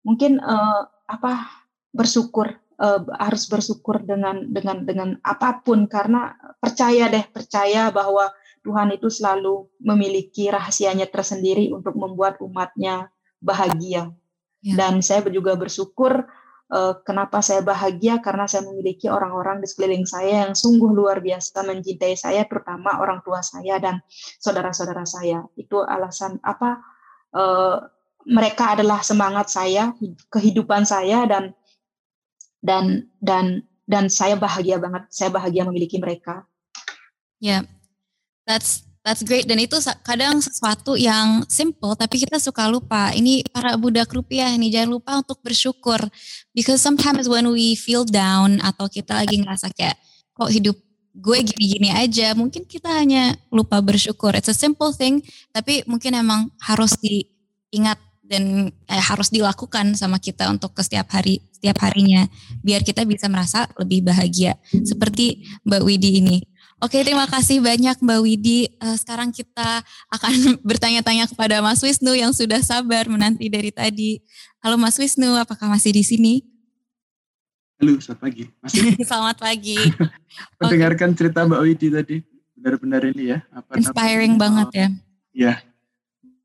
mungkin 0.00 0.40
uh, 0.40 0.88
apa 1.04 1.52
bersyukur 1.92 2.56
uh, 2.80 3.04
harus 3.20 3.44
bersyukur 3.52 4.00
dengan 4.00 4.48
dengan 4.48 4.88
dengan 4.88 5.08
apa 5.20 5.60
pun 5.60 5.84
karena 5.84 6.32
percaya 6.56 7.12
deh 7.12 7.28
percaya 7.28 7.92
bahwa 7.92 8.32
Tuhan 8.64 8.96
itu 8.96 9.12
selalu 9.12 9.68
memiliki 9.84 10.48
rahasianya 10.48 11.04
tersendiri 11.12 11.68
untuk 11.68 11.92
membuat 12.00 12.40
umatnya 12.40 13.12
bahagia 13.44 14.08
ya. 14.64 14.74
dan 14.74 15.04
saya 15.04 15.20
juga 15.28 15.52
bersyukur 15.52 16.24
uh, 16.72 16.94
kenapa 17.04 17.40
saya 17.44 17.60
bahagia? 17.64 18.20
Karena 18.24 18.48
saya 18.48 18.64
memiliki 18.68 19.08
orang-orang 19.08 19.60
di 19.60 19.66
sekeliling 19.68 20.08
saya 20.08 20.48
yang 20.48 20.52
sungguh 20.56 20.90
luar 20.92 21.20
biasa 21.20 21.64
mencintai 21.64 22.14
saya 22.16 22.44
terutama 22.48 23.00
orang 23.00 23.20
tua 23.24 23.44
saya 23.44 23.80
dan 23.80 24.00
saudara-saudara 24.40 25.04
saya. 25.04 25.44
Itu 25.56 25.84
alasan 25.84 26.40
apa 26.44 26.80
uh, 27.36 27.76
mereka 28.28 28.76
adalah 28.76 29.00
semangat 29.00 29.48
saya 29.48 29.92
kehidupan 30.28 30.84
saya 30.84 31.24
dan 31.24 31.56
dan 32.60 33.08
dan 33.20 33.64
dan 33.88 34.12
saya 34.12 34.36
bahagia 34.36 34.76
banget. 34.76 35.08
Saya 35.12 35.32
bahagia 35.32 35.64
memiliki 35.64 35.96
mereka. 35.96 36.44
Ya 37.38 37.62
yeah, 37.62 37.62
that's 38.44 38.87
That's 39.08 39.24
great 39.24 39.48
dan 39.48 39.56
itu 39.56 39.80
kadang 40.04 40.36
sesuatu 40.44 40.92
yang 40.92 41.40
simple 41.48 41.96
tapi 41.96 42.20
kita 42.20 42.36
suka 42.36 42.68
lupa. 42.68 43.08
Ini 43.16 43.40
para 43.48 43.72
budak 43.80 44.12
rupiah 44.12 44.52
nih 44.52 44.68
jangan 44.68 45.00
lupa 45.00 45.24
untuk 45.24 45.40
bersyukur 45.40 45.96
because 46.52 46.84
sometimes 46.84 47.24
when 47.24 47.48
we 47.48 47.72
feel 47.72 48.04
down 48.04 48.60
atau 48.60 48.84
kita 48.84 49.24
lagi 49.24 49.40
ngerasa 49.40 49.72
kayak 49.72 49.96
kok 50.36 50.52
hidup 50.52 50.76
gue 51.16 51.38
gini-gini 51.40 51.88
aja, 51.88 52.36
mungkin 52.36 52.68
kita 52.68 53.00
hanya 53.00 53.32
lupa 53.48 53.80
bersyukur. 53.80 54.36
It's 54.36 54.52
a 54.52 54.54
simple 54.54 54.92
thing 54.92 55.24
tapi 55.56 55.88
mungkin 55.88 56.12
emang 56.12 56.52
harus 56.60 56.92
diingat 57.00 57.96
dan 58.28 58.68
eh, 58.68 59.02
harus 59.08 59.32
dilakukan 59.32 59.96
sama 59.96 60.20
kita 60.20 60.52
untuk 60.52 60.76
ke 60.76 60.84
setiap 60.84 61.08
hari 61.16 61.40
setiap 61.48 61.80
harinya 61.80 62.28
biar 62.60 62.84
kita 62.84 63.08
bisa 63.08 63.24
merasa 63.32 63.64
lebih 63.80 64.04
bahagia 64.04 64.60
seperti 64.84 65.48
Mbak 65.64 65.80
Widi 65.80 66.20
ini. 66.20 66.38
Oke, 66.78 67.02
terima 67.02 67.26
kasih 67.26 67.58
banyak 67.58 67.98
Mbak 67.98 68.20
Widi. 68.22 68.70
Uh, 68.78 68.94
sekarang 68.94 69.34
kita 69.34 69.82
akan 70.14 70.30
bertanya-tanya 70.68 71.26
kepada 71.26 71.58
Mas 71.58 71.82
Wisnu 71.82 72.14
yang 72.14 72.30
sudah 72.30 72.62
sabar 72.62 73.10
menanti 73.10 73.50
dari 73.50 73.74
tadi. 73.74 74.22
Halo 74.62 74.78
Mas 74.78 74.94
Wisnu, 74.94 75.34
apakah 75.34 75.66
masih 75.66 75.90
di 75.90 76.06
sini? 76.06 76.34
Halo, 77.82 77.98
selamat 77.98 78.22
pagi. 78.22 78.44
Masih? 78.62 78.94
selamat 79.10 79.36
pagi. 79.42 79.78
Mendengarkan 80.62 81.10
okay. 81.10 81.18
cerita 81.18 81.38
Mbak 81.50 81.62
Widi 81.66 81.88
tadi, 81.90 82.16
benar-benar 82.54 83.02
ini 83.10 83.24
ya. 83.34 83.38
Apa 83.50 83.74
Inspiring 83.74 84.38
namanya? 84.38 84.42
banget 84.46 84.68
ya. 84.70 84.88
Iya. 85.34 85.54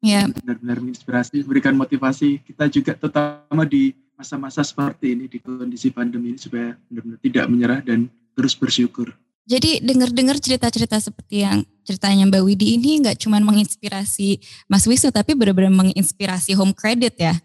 Ya. 0.02 0.22
Benar-benar 0.34 0.78
menginspirasi, 0.82 1.46
memberikan 1.46 1.78
motivasi 1.78 2.42
kita 2.42 2.74
juga 2.74 2.98
terutama 2.98 3.70
di 3.70 3.94
masa-masa 4.18 4.66
seperti 4.66 5.14
ini, 5.14 5.30
di 5.30 5.38
kondisi 5.38 5.94
pandemi 5.94 6.34
ini 6.34 6.42
supaya 6.42 6.74
benar-benar 6.90 7.20
tidak 7.22 7.46
menyerah 7.54 7.80
dan 7.86 8.10
terus 8.34 8.58
bersyukur. 8.58 9.14
Jadi 9.44 9.84
dengar-dengar 9.84 10.40
cerita-cerita 10.40 11.04
seperti 11.04 11.44
yang 11.44 11.68
ceritanya 11.84 12.24
Mbak 12.32 12.44
Widi 12.48 12.80
ini 12.80 13.04
nggak 13.04 13.20
cuma 13.20 13.44
menginspirasi 13.44 14.40
Mas 14.72 14.88
Wisnu 14.88 15.12
tapi 15.12 15.36
benar-benar 15.36 15.72
menginspirasi 15.76 16.56
home 16.56 16.72
credit 16.72 17.20
ya 17.20 17.36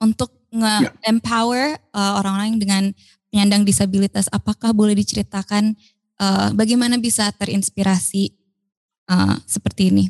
untuk 0.00 0.32
nge-empower 0.48 1.76
uh, 1.92 2.12
orang-orang 2.18 2.56
dengan 2.56 2.82
penyandang 3.28 3.68
disabilitas. 3.68 4.32
Apakah 4.32 4.72
boleh 4.72 4.96
diceritakan 4.96 5.76
uh, 6.18 6.50
bagaimana 6.56 6.96
bisa 6.96 7.28
terinspirasi 7.36 8.32
uh, 9.12 9.36
seperti 9.44 9.92
ini? 9.92 10.04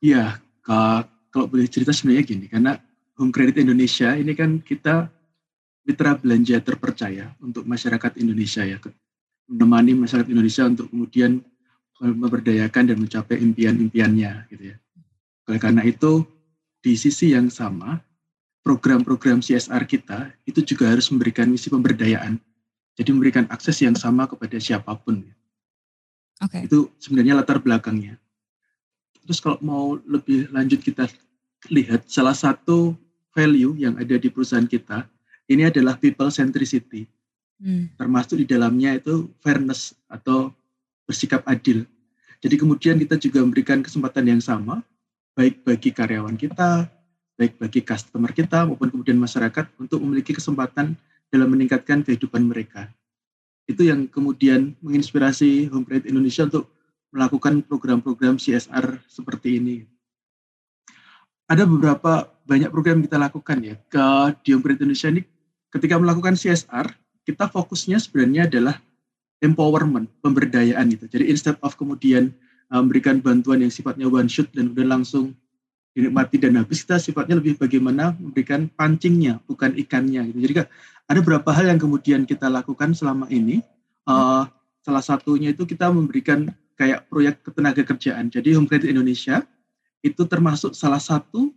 Iya, 0.00 0.40
kalau 0.64 1.44
boleh 1.44 1.68
cerita 1.68 1.92
sebenarnya 1.92 2.24
gini, 2.24 2.46
karena 2.48 2.80
Home 3.20 3.28
Credit 3.28 3.60
Indonesia 3.60 4.16
ini 4.16 4.32
kan 4.32 4.64
kita 4.64 5.12
mitra 5.84 6.16
belanja 6.16 6.56
terpercaya 6.64 7.36
untuk 7.44 7.68
masyarakat 7.68 8.16
Indonesia 8.16 8.64
ya 8.64 8.80
menemani 9.50 9.98
masyarakat 9.98 10.30
Indonesia 10.30 10.64
untuk 10.70 10.86
kemudian 10.94 11.42
memberdayakan 12.00 12.94
dan 12.94 12.96
mencapai 12.96 13.36
impian-impiannya 13.42 14.48
gitu 14.48 14.72
ya. 14.72 14.76
Oleh 15.50 15.60
karena 15.60 15.82
itu 15.84 16.24
di 16.80 16.96
sisi 16.96 17.34
yang 17.34 17.52
sama 17.52 18.00
program-program 18.64 19.42
CSR 19.42 19.84
kita 19.84 20.32
itu 20.46 20.62
juga 20.64 20.88
harus 20.94 21.10
memberikan 21.12 21.50
misi 21.50 21.68
pemberdayaan. 21.68 22.38
Jadi 22.96 23.10
memberikan 23.10 23.44
akses 23.50 23.82
yang 23.82 23.98
sama 23.98 24.30
kepada 24.30 24.56
siapa 24.62 24.94
pun. 24.96 25.26
Okay. 26.40 26.64
Itu 26.64 26.88
sebenarnya 27.02 27.36
latar 27.36 27.60
belakangnya. 27.60 28.16
Terus 29.26 29.42
kalau 29.42 29.58
mau 29.60 29.84
lebih 30.08 30.48
lanjut 30.54 30.80
kita 30.80 31.04
lihat 31.68 32.08
salah 32.08 32.32
satu 32.32 32.96
value 33.36 33.76
yang 33.76 34.00
ada 34.00 34.16
di 34.16 34.32
perusahaan 34.32 34.64
kita 34.64 35.04
ini 35.50 35.68
adalah 35.68 35.98
people 35.98 36.30
centricity. 36.32 37.04
Hmm. 37.60 37.92
Termasuk 38.00 38.40
di 38.40 38.46
dalamnya 38.48 38.96
itu 38.96 39.28
fairness 39.44 39.92
atau 40.08 40.50
bersikap 41.04 41.44
adil. 41.44 41.84
Jadi 42.40 42.56
kemudian 42.56 42.96
kita 42.96 43.20
juga 43.20 43.44
memberikan 43.44 43.84
kesempatan 43.84 44.24
yang 44.24 44.40
sama, 44.40 44.80
baik 45.36 45.60
bagi 45.60 45.92
karyawan 45.92 46.40
kita, 46.40 46.88
baik 47.36 47.60
bagi 47.60 47.84
customer 47.84 48.32
kita 48.32 48.64
maupun 48.64 48.88
kemudian 48.88 49.20
masyarakat 49.20 49.68
untuk 49.76 50.00
memiliki 50.00 50.32
kesempatan 50.32 50.96
dalam 51.28 51.48
meningkatkan 51.52 52.00
kehidupan 52.00 52.48
mereka. 52.48 52.88
Itu 53.68 53.84
yang 53.84 54.08
kemudian 54.08 54.74
menginspirasi 54.80 55.68
Home 55.68 55.84
Credit 55.84 56.08
Indonesia 56.08 56.48
untuk 56.48 56.72
melakukan 57.12 57.60
program-program 57.66 58.40
CSR 58.40 59.04
seperti 59.04 59.60
ini. 59.60 59.76
Ada 61.50 61.66
beberapa 61.66 62.30
banyak 62.46 62.70
program 62.70 63.02
yang 63.02 63.06
kita 63.10 63.18
lakukan 63.18 63.58
ya 63.60 63.74
ke 63.90 64.04
di 64.46 64.54
Home 64.54 64.64
Credit 64.64 64.86
Indonesia 64.86 65.10
ini 65.10 65.22
ketika 65.70 65.98
melakukan 65.98 66.34
CSR 66.38 66.86
kita 67.30 67.46
fokusnya 67.46 68.02
sebenarnya 68.02 68.50
adalah 68.50 68.76
empowerment, 69.38 70.10
pemberdayaan 70.18 70.90
itu. 70.90 71.06
Jadi 71.06 71.30
instead 71.30 71.56
of 71.62 71.78
kemudian 71.78 72.34
uh, 72.74 72.82
memberikan 72.82 73.22
bantuan 73.22 73.62
yang 73.62 73.72
sifatnya 73.72 74.10
one 74.10 74.26
shot 74.26 74.50
dan 74.50 74.74
udah 74.74 74.98
langsung 74.98 75.32
dinikmati 75.94 76.38
dan 76.38 76.58
habis 76.58 76.82
kita 76.86 76.98
sifatnya 76.98 77.38
lebih 77.38 77.58
bagaimana 77.58 78.14
memberikan 78.18 78.70
pancingnya 78.74 79.42
bukan 79.46 79.74
ikannya 79.74 80.30
gitu. 80.30 80.38
Jadi 80.42 80.52
ada 81.10 81.18
beberapa 81.18 81.50
hal 81.50 81.70
yang 81.70 81.80
kemudian 81.80 82.26
kita 82.26 82.46
lakukan 82.46 82.94
selama 82.94 83.26
ini. 83.30 83.62
Uh, 84.06 84.46
salah 84.80 85.04
satunya 85.04 85.52
itu 85.52 85.68
kita 85.68 85.92
memberikan 85.92 86.50
kayak 86.74 87.06
proyek 87.12 87.44
ketenaga 87.44 87.82
kerjaan. 87.84 88.32
Jadi 88.32 88.56
Home 88.56 88.66
Credit 88.66 88.90
Indonesia 88.90 89.44
itu 90.00 90.24
termasuk 90.24 90.72
salah 90.72 91.02
satu 91.02 91.52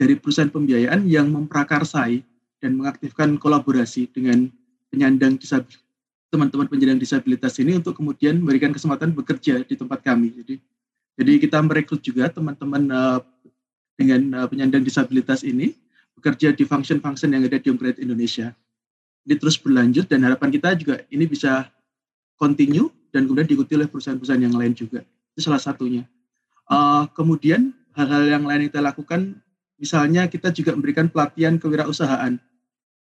dari 0.00 0.16
perusahaan 0.16 0.48
pembiayaan 0.48 1.04
yang 1.04 1.28
memprakarsai 1.28 2.24
dan 2.62 2.78
mengaktifkan 2.80 3.36
kolaborasi 3.36 4.08
dengan 4.08 4.48
penyandang 4.92 5.40
disabilitas 5.40 5.80
teman-teman 6.32 6.64
penyandang 6.64 6.96
disabilitas 6.96 7.60
ini 7.60 7.76
untuk 7.76 7.92
kemudian 7.92 8.40
memberikan 8.40 8.72
kesempatan 8.72 9.12
bekerja 9.12 9.60
di 9.68 9.74
tempat 9.76 10.00
kami. 10.00 10.32
Jadi 10.32 10.54
jadi 11.20 11.32
kita 11.36 11.60
merekrut 11.60 12.00
juga 12.00 12.32
teman-teman 12.32 12.88
uh, 12.88 13.20
dengan 14.00 14.20
uh, 14.40 14.48
penyandang 14.48 14.80
disabilitas 14.80 15.44
ini 15.44 15.76
bekerja 16.16 16.56
di 16.56 16.64
function-function 16.64 17.36
yang 17.36 17.44
ada 17.44 17.60
di 17.60 17.68
Umpret 17.68 18.00
Indonesia. 18.00 18.56
Ini 19.28 19.36
terus 19.36 19.60
berlanjut 19.60 20.08
dan 20.08 20.24
harapan 20.24 20.48
kita 20.48 20.72
juga 20.72 21.04
ini 21.12 21.28
bisa 21.28 21.68
continue 22.40 22.88
dan 23.12 23.28
kemudian 23.28 23.44
diikuti 23.44 23.76
oleh 23.76 23.86
perusahaan-perusahaan 23.92 24.40
yang 24.40 24.56
lain 24.56 24.72
juga. 24.72 25.04
Itu 25.36 25.52
salah 25.52 25.60
satunya. 25.60 26.08
Uh, 26.64 27.04
kemudian 27.12 27.76
hal-hal 27.92 28.24
yang 28.24 28.48
lain 28.48 28.64
yang 28.64 28.70
kita 28.72 28.80
lakukan, 28.80 29.36
misalnya 29.76 30.24
kita 30.32 30.48
juga 30.48 30.72
memberikan 30.72 31.12
pelatihan 31.12 31.60
kewirausahaan. 31.60 32.40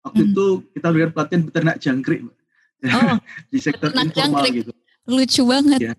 Waktu 0.00 0.22
hmm. 0.24 0.30
itu 0.32 0.46
kita 0.72 0.86
memberikan 0.88 1.12
pelatihan 1.12 1.42
beternak 1.44 1.76
jangkrik, 1.76 2.20
oh, 2.24 2.30
di 3.52 3.58
sektor 3.60 3.92
informal 3.92 4.16
jangkrik. 4.16 4.52
gitu. 4.64 4.72
Lucu 5.04 5.42
banget. 5.44 5.78
Ya. 5.80 5.92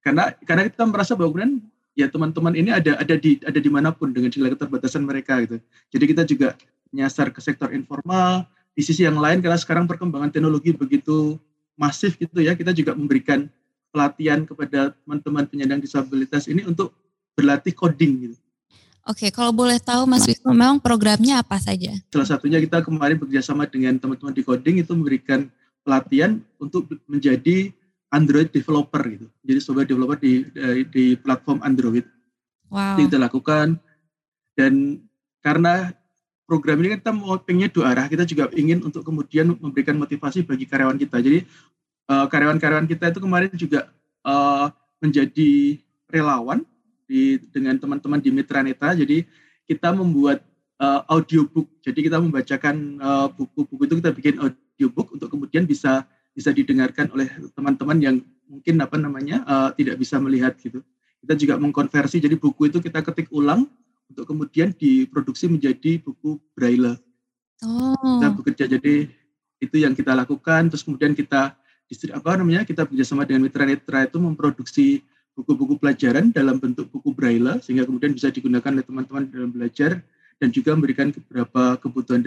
Karena 0.00 0.32
karena 0.44 0.62
kita 0.68 0.84
merasa 0.88 1.12
bahwa 1.16 1.32
kemudian 1.32 1.64
ya 1.96 2.06
teman-teman 2.08 2.52
ini 2.56 2.70
ada 2.72 2.96
ada 2.96 3.14
di 3.16 3.40
ada 3.44 3.60
di 3.60 3.70
mana 3.72 3.92
pun 3.92 4.12
dengan 4.12 4.32
segala 4.32 4.52
keterbatasan 4.56 5.04
mereka 5.04 5.40
gitu. 5.44 5.56
Jadi 5.92 6.04
kita 6.08 6.22
juga 6.24 6.48
nyasar 6.92 7.32
ke 7.32 7.40
sektor 7.40 7.70
informal. 7.72 8.48
Di 8.70 8.86
sisi 8.86 9.02
yang 9.02 9.18
lain 9.18 9.42
karena 9.42 9.58
sekarang 9.58 9.84
perkembangan 9.90 10.30
teknologi 10.30 10.70
begitu 10.72 11.36
masif 11.74 12.16
gitu 12.16 12.38
ya, 12.40 12.54
kita 12.54 12.70
juga 12.70 12.94
memberikan 12.94 13.50
pelatihan 13.90 14.46
kepada 14.46 14.94
teman-teman 15.02 15.44
penyandang 15.50 15.82
disabilitas 15.82 16.46
ini 16.46 16.62
untuk 16.64 16.94
berlatih 17.34 17.74
coding 17.74 18.30
gitu. 18.30 18.36
Oke, 19.10 19.34
kalau 19.34 19.50
boleh 19.50 19.82
tahu 19.82 20.06
Mas 20.06 20.22
Wisnu, 20.22 20.54
memang 20.54 20.78
programnya 20.78 21.42
apa 21.42 21.58
saja? 21.58 21.90
Salah 22.14 22.30
satunya 22.30 22.62
kita 22.62 22.78
kemarin 22.86 23.18
bekerjasama 23.18 23.66
dengan 23.66 23.98
teman-teman 23.98 24.30
di 24.30 24.46
coding 24.46 24.86
itu 24.86 24.94
memberikan 24.94 25.50
pelatihan 25.82 26.38
untuk 26.62 26.86
menjadi 27.10 27.74
Android 28.14 28.54
developer 28.54 29.02
gitu. 29.10 29.26
Jadi 29.42 29.58
software 29.58 29.90
developer 29.90 30.14
di, 30.14 30.46
di 30.46 30.86
di 30.86 31.04
platform 31.18 31.58
Android. 31.66 32.06
Wow. 32.70 33.02
Itu 33.02 33.10
kita 33.10 33.18
lakukan 33.18 33.82
dan 34.54 35.02
karena 35.42 35.90
program 36.46 36.78
ini 36.78 36.94
kan 36.94 36.98
kita 37.02 37.12
mau 37.14 37.34
pengennya 37.42 37.70
dua 37.74 37.90
arah. 37.90 38.06
Kita 38.06 38.22
juga 38.22 38.46
ingin 38.54 38.78
untuk 38.86 39.02
kemudian 39.02 39.58
memberikan 39.58 39.98
motivasi 39.98 40.46
bagi 40.46 40.70
karyawan 40.70 40.98
kita. 41.02 41.18
Jadi 41.18 41.42
uh, 42.06 42.30
karyawan-karyawan 42.30 42.86
kita 42.86 43.10
itu 43.10 43.18
kemarin 43.18 43.50
juga 43.58 43.90
uh, 44.22 44.70
menjadi 45.02 45.82
relawan 46.06 46.62
di 47.10 47.42
dengan 47.50 47.74
teman-teman 47.74 48.22
di 48.22 48.30
Mitra 48.30 48.62
Neta. 48.62 48.94
Jadi 48.94 49.26
kita 49.66 49.90
membuat 49.90 50.46
uh, 50.78 51.02
audiobook. 51.10 51.66
Jadi 51.82 52.06
kita 52.06 52.22
membacakan 52.22 53.02
buku-buku 53.34 53.82
uh, 53.82 53.86
itu 53.90 53.94
kita 53.98 54.10
bikin 54.14 54.34
audiobook 54.38 55.18
untuk 55.18 55.26
kemudian 55.26 55.66
bisa 55.66 56.06
bisa 56.30 56.54
didengarkan 56.54 57.10
oleh 57.10 57.26
teman-teman 57.58 57.98
yang 57.98 58.16
mungkin 58.46 58.78
apa 58.78 58.94
namanya 58.94 59.42
uh, 59.42 59.70
tidak 59.74 59.98
bisa 59.98 60.22
melihat 60.22 60.54
gitu. 60.62 60.86
Kita 61.26 61.34
juga 61.34 61.58
mengkonversi 61.58 62.22
jadi 62.22 62.38
buku 62.38 62.70
itu 62.70 62.78
kita 62.78 63.02
ketik 63.02 63.26
ulang 63.34 63.66
untuk 64.06 64.30
kemudian 64.30 64.70
diproduksi 64.70 65.50
menjadi 65.50 65.98
buku 65.98 66.38
braille. 66.54 66.94
Oh. 67.66 67.98
Kita 67.98 68.28
bekerja 68.38 68.64
jadi 68.78 69.10
itu 69.60 69.76
yang 69.76 69.92
kita 69.92 70.16
lakukan 70.16 70.72
terus 70.72 70.80
kemudian 70.82 71.12
kita 71.12 71.54
apa 72.14 72.30
namanya 72.38 72.62
kita 72.62 72.86
bekerjasama 72.86 73.26
dengan 73.26 73.50
mitra-mitra 73.50 74.06
itu 74.06 74.18
memproduksi 74.22 74.86
buku-buku 75.34 75.78
pelajaran 75.80 76.34
dalam 76.34 76.58
bentuk 76.58 76.90
buku 76.90 77.14
braille 77.14 77.62
sehingga 77.62 77.86
kemudian 77.86 78.12
bisa 78.12 78.28
digunakan 78.28 78.70
oleh 78.70 78.84
teman-teman 78.84 79.24
dalam 79.30 79.50
belajar 79.50 80.02
dan 80.40 80.48
juga 80.48 80.72
memberikan 80.72 81.12
beberapa 81.12 81.76
kebutuhan 81.78 82.24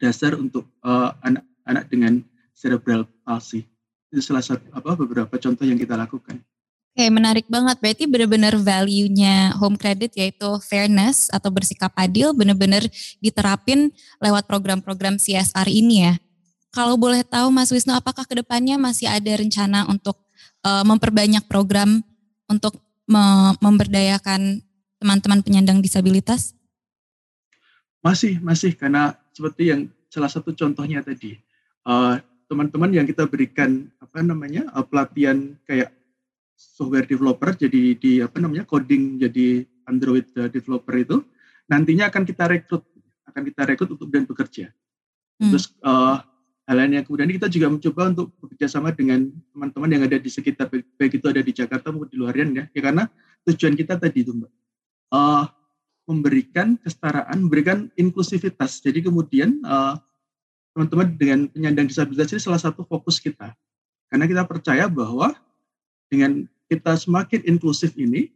dasar 0.00 0.36
untuk 0.36 0.68
uh, 0.84 1.16
anak-anak 1.24 1.84
dengan 1.88 2.12
cerebral 2.52 3.08
palsy. 3.24 3.64
Itu 4.12 4.20
salah 4.20 4.44
satu 4.44 4.66
apa 4.74 4.96
beberapa 4.98 5.34
contoh 5.40 5.64
yang 5.64 5.80
kita 5.80 5.96
lakukan. 5.96 6.42
Oke, 6.90 7.06
menarik 7.06 7.46
banget. 7.46 7.78
Berarti 7.78 8.04
benar-benar 8.10 8.58
value-nya 8.58 9.54
home 9.56 9.78
credit 9.78 10.10
yaitu 10.18 10.58
fairness 10.66 11.30
atau 11.30 11.48
bersikap 11.48 11.94
adil 11.94 12.34
benar-benar 12.34 12.82
diterapin 13.22 13.94
lewat 14.18 14.50
program-program 14.50 15.16
CSR 15.16 15.70
ini 15.70 16.10
ya. 16.10 16.14
Kalau 16.74 16.98
boleh 16.98 17.22
tahu 17.22 17.50
Mas 17.54 17.70
Wisnu, 17.70 17.94
apakah 17.94 18.26
ke 18.26 18.34
depannya 18.42 18.74
masih 18.78 19.06
ada 19.06 19.32
rencana 19.38 19.86
untuk 19.86 20.18
uh, 20.66 20.82
memperbanyak 20.82 21.46
program 21.46 22.02
untuk 22.50 22.82
me 23.06 23.54
memberdayakan 23.62 24.60
teman-teman 25.00 25.40
penyandang 25.40 25.78
disabilitas? 25.80 26.52
Masih, 28.02 28.42
masih 28.42 28.74
karena 28.74 29.16
seperti 29.32 29.72
yang 29.72 29.86
salah 30.10 30.28
satu 30.28 30.52
contohnya 30.52 31.00
tadi, 31.00 31.38
uh, 31.86 32.18
teman-teman 32.50 32.90
yang 32.90 33.06
kita 33.06 33.30
berikan 33.30 33.86
apa 34.02 34.20
namanya 34.26 34.66
uh, 34.74 34.82
pelatihan 34.82 35.54
kayak 35.64 35.94
software 36.58 37.06
developer 37.06 37.54
jadi 37.56 37.96
di 37.96 38.20
apa 38.20 38.36
namanya 38.42 38.66
coding 38.68 39.16
jadi 39.22 39.64
Android 39.88 40.26
uh, 40.36 40.50
developer 40.50 40.92
itu 40.98 41.16
nantinya 41.70 42.10
akan 42.10 42.26
kita 42.26 42.44
rekrut 42.50 42.84
akan 43.30 43.42
kita 43.46 43.62
rekrut 43.64 43.90
untuk 43.94 44.10
dan 44.10 44.26
bekerja. 44.26 44.74
Hmm. 45.38 45.54
Terus 45.54 45.72
uh, 45.86 46.18
hal 46.68 46.76
lain 46.76 47.00
yang 47.00 47.04
kemudian 47.04 47.30
kita 47.30 47.46
juga 47.48 47.66
mencoba 47.72 48.02
untuk 48.12 48.26
bekerja 48.42 48.66
sama 48.68 48.92
dengan 48.92 49.30
teman-teman 49.54 49.90
yang 49.90 50.02
ada 50.06 50.16
di 50.20 50.30
sekitar 50.30 50.70
baik 50.70 51.12
itu 51.18 51.26
ada 51.26 51.42
di 51.42 51.52
Jakarta 51.54 51.90
maupun 51.90 52.08
di 52.10 52.16
luarian 52.20 52.50
ya, 52.52 52.64
ya 52.70 52.80
karena 52.80 53.08
tujuan 53.48 53.74
kita 53.74 53.96
tadi 53.96 54.22
itu 54.22 54.36
mbak 54.36 54.52
uh, 55.14 55.44
memberikan 56.10 56.74
kesetaraan, 56.80 57.46
memberikan 57.46 57.86
inklusivitas. 57.94 58.82
Jadi 58.82 59.06
kemudian 59.06 59.62
uh, 59.62 59.94
teman-teman 60.74 61.14
dengan 61.14 61.38
penyandang 61.50 61.86
disabilitas 61.86 62.34
ini 62.34 62.42
salah 62.42 62.58
satu 62.58 62.82
fokus 62.82 63.22
kita. 63.22 63.54
Karena 64.10 64.26
kita 64.26 64.42
percaya 64.42 64.90
bahwa 64.90 65.38
dengan 66.10 66.46
kita 66.66 66.98
semakin 66.98 67.46
inklusif 67.46 67.94
ini, 67.94 68.34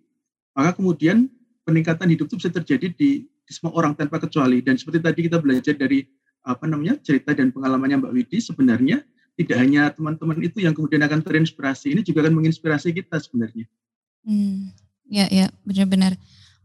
maka 0.55 0.79
kemudian 0.79 1.27
peningkatan 1.67 2.07
hidup 2.15 2.31
itu 2.31 2.39
bisa 2.39 2.51
terjadi 2.51 2.95
di, 2.95 3.27
di 3.27 3.51
semua 3.51 3.75
orang 3.75 3.99
tanpa 3.99 4.23
kecuali. 4.23 4.63
Dan 4.63 4.79
seperti 4.79 5.03
tadi 5.03 5.21
kita 5.27 5.43
belajar 5.43 5.75
dari 5.75 6.07
apa 6.45 6.69
namanya 6.69 7.01
cerita 7.01 7.33
dan 7.33 7.51
pengalamannya 7.51 8.05
Mbak 8.05 8.13
Widi, 8.13 8.39
sebenarnya 8.39 9.01
tidak 9.35 9.57
hanya 9.59 9.91
teman-teman 9.91 10.39
itu 10.45 10.63
yang 10.63 10.77
kemudian 10.77 11.03
akan 11.03 11.25
terinspirasi, 11.25 11.97
ini 11.97 12.01
juga 12.07 12.23
akan 12.23 12.39
menginspirasi 12.39 12.95
kita 12.95 13.19
sebenarnya. 13.19 13.67
Hmm, 14.23 14.71
ya, 15.11 15.27
ya, 15.33 15.51
benar-benar. 15.67 16.15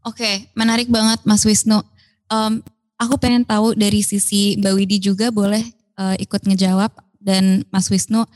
Oke, 0.06 0.52
menarik 0.54 0.92
banget 0.92 1.24
Mas 1.26 1.42
Wisnu. 1.48 1.82
Um, 2.30 2.62
Aku 3.00 3.16
pengen 3.16 3.48
tahu 3.48 3.80
dari 3.80 4.04
sisi 4.04 4.60
Mbak 4.60 4.74
Widi 4.76 4.98
juga 5.00 5.32
boleh 5.32 5.64
uh, 5.96 6.20
ikut 6.20 6.44
ngejawab 6.44 6.92
dan 7.24 7.64
Mas 7.72 7.88
Wisnu 7.88 8.28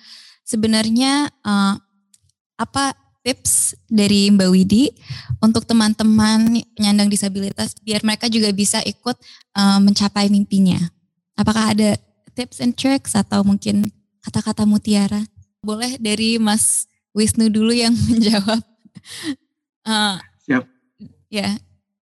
sebenarnya 0.47 1.27
uh, 1.43 1.75
apa 2.55 2.95
tips 3.27 3.75
dari 3.91 4.31
Mbak 4.31 4.49
Widi 4.55 4.95
untuk 5.43 5.67
teman-teman 5.67 6.63
penyandang 6.79 7.11
disabilitas 7.11 7.75
biar 7.83 8.07
mereka 8.07 8.31
juga 8.31 8.55
bisa 8.55 8.79
ikut 8.87 9.19
uh, 9.51 9.83
mencapai 9.83 10.31
mimpinya. 10.31 10.79
Apakah 11.33 11.73
ada 11.73 11.97
tips 12.37 12.61
and 12.61 12.73
tricks 12.77 13.17
atau 13.17 13.41
mungkin 13.41 13.89
kata-kata 14.21 14.65
mutiara? 14.65 15.25
Boleh 15.65 15.97
dari 15.97 16.37
Mas 16.37 16.85
Wisnu 17.13 17.49
dulu 17.49 17.73
yang 17.73 17.93
menjawab. 18.09 18.61
Uh, 19.85 20.17
Siap. 20.45 20.63
Ya, 21.33 21.57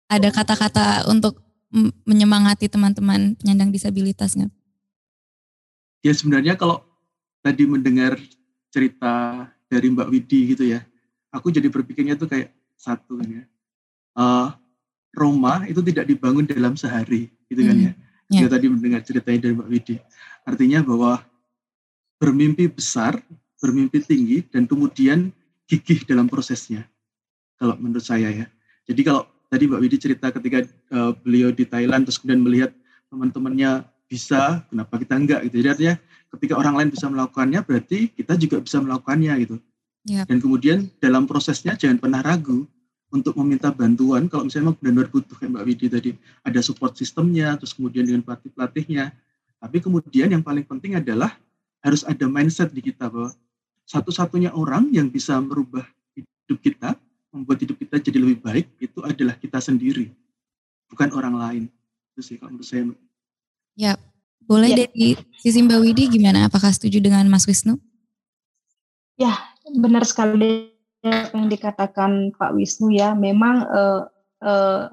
ada 0.09 0.29
kata-kata 0.33 1.05
untuk 1.09 1.41
menyemangati 2.05 2.69
teman-teman 2.69 3.33
penyandang 3.41 3.73
disabilitas 3.73 4.37
nggak? 4.37 4.53
Ya 6.05 6.13
sebenarnya 6.13 6.53
kalau 6.53 6.85
tadi 7.41 7.65
mendengar 7.65 8.19
cerita 8.69 9.45
dari 9.65 9.89
Mbak 9.89 10.09
Widi 10.13 10.53
gitu 10.53 10.69
ya, 10.69 10.85
aku 11.33 11.49
jadi 11.49 11.65
berpikirnya 11.73 12.13
tuh 12.13 12.29
kayak 12.29 12.53
satu 12.77 13.17
kan 13.17 13.41
ya. 13.41 13.43
Uh, 14.13 14.49
Roma 15.13 15.65
itu 15.69 15.81
tidak 15.85 16.09
dibangun 16.09 16.45
dalam 16.45 16.73
sehari, 16.73 17.29
gitu 17.49 17.61
kan 17.65 17.77
hmm, 17.77 17.85
ya. 17.89 17.93
Ya. 18.41 18.49
tadi 18.49 18.65
mendengar 18.71 19.01
ceritanya 19.05 19.39
dari 19.45 19.53
Mbak 19.53 19.69
Widi. 19.69 19.95
Artinya 20.47 20.79
bahwa 20.81 21.21
bermimpi 22.17 22.65
besar, 22.71 23.21
bermimpi 23.61 24.01
tinggi, 24.01 24.41
dan 24.49 24.65
kemudian 24.65 25.29
gigih 25.69 26.07
dalam 26.07 26.25
prosesnya. 26.25 26.87
Kalau 27.59 27.77
menurut 27.77 28.03
saya 28.03 28.31
ya. 28.33 28.45
Jadi 28.89 29.01
kalau 29.05 29.29
tadi 29.51 29.69
Mbak 29.69 29.81
Widi 29.85 29.97
cerita 30.01 30.33
ketika 30.33 30.65
uh, 30.91 31.13
beliau 31.21 31.53
di 31.53 31.63
Thailand 31.67 32.09
terus 32.09 32.17
kemudian 32.17 32.41
melihat 32.41 32.71
teman-temannya 33.13 33.85
bisa, 34.09 34.65
kenapa 34.69 34.97
kita 34.97 35.13
enggak 35.17 35.39
gitu. 35.49 35.55
Jadi 35.61 35.69
artinya 35.69 35.95
ketika 36.37 36.53
orang 36.57 36.75
lain 36.77 36.89
bisa 36.89 37.05
melakukannya 37.09 37.59
berarti 37.61 38.09
kita 38.13 38.33
juga 38.37 38.57
bisa 38.61 38.81
melakukannya 38.81 39.33
gitu. 39.45 39.55
Yep. 40.03 40.25
Dan 40.27 40.37
kemudian 40.43 40.79
dalam 40.99 41.23
prosesnya 41.23 41.79
jangan 41.79 41.97
pernah 42.01 42.19
ragu 42.19 42.67
untuk 43.13 43.37
meminta 43.37 43.69
bantuan. 43.69 44.25
Kalau 44.25 44.49
misalnya 44.49 44.73
memang 44.73 44.77
benar-benar 44.81 45.07
butuh 45.13 45.35
kayak 45.37 45.51
Mbak 45.53 45.63
Widi 45.69 45.85
tadi 45.87 46.09
ada 46.41 46.59
support 46.65 46.97
sistemnya 46.97 47.53
terus 47.61 47.77
kemudian 47.77 48.09
dengan 48.09 48.25
pelatih-pelatihnya. 48.25 49.13
Tapi 49.61 49.77
kemudian 49.79 50.33
yang 50.33 50.41
paling 50.41 50.65
penting 50.65 50.97
adalah 50.97 51.37
harus 51.85 52.01
ada 52.03 52.25
mindset 52.25 52.73
di 52.73 52.81
kita 52.81 53.07
bahwa 53.07 53.29
satu-satunya 53.85 54.51
orang 54.57 54.89
yang 54.89 55.13
bisa 55.13 55.37
merubah 55.37 55.85
hidup 56.17 56.59
kita 56.59 56.97
membuat 57.29 57.61
hidup 57.61 57.77
kita 57.77 58.01
jadi 58.01 58.17
lebih 58.17 58.39
baik 58.41 58.65
itu 58.81 58.99
adalah 59.05 59.37
kita 59.37 59.61
sendiri 59.61 60.09
bukan 60.89 61.13
orang 61.13 61.35
lain. 61.37 61.63
Itu 62.13 62.21
sih 62.25 62.35
kalau 62.41 62.57
menurut 62.57 62.67
saya 62.67 62.83
ya 63.77 63.93
boleh 64.43 64.73
ya. 64.73 64.77
dari 64.85 65.17
sisi 65.37 65.61
Mbak 65.61 65.79
Widi 65.85 66.03
gimana? 66.09 66.49
Apakah 66.49 66.73
setuju 66.73 66.97
dengan 66.97 67.25
Mas 67.29 67.45
Wisnu? 67.45 67.77
Ya 69.21 69.37
benar 69.77 70.03
sekali 70.05 70.72
yang 71.03 71.51
dikatakan 71.51 72.31
Pak 72.31 72.55
Wisnu 72.55 72.95
ya, 72.95 73.11
memang 73.11 73.67
uh, 73.67 74.01
uh, 74.39 74.87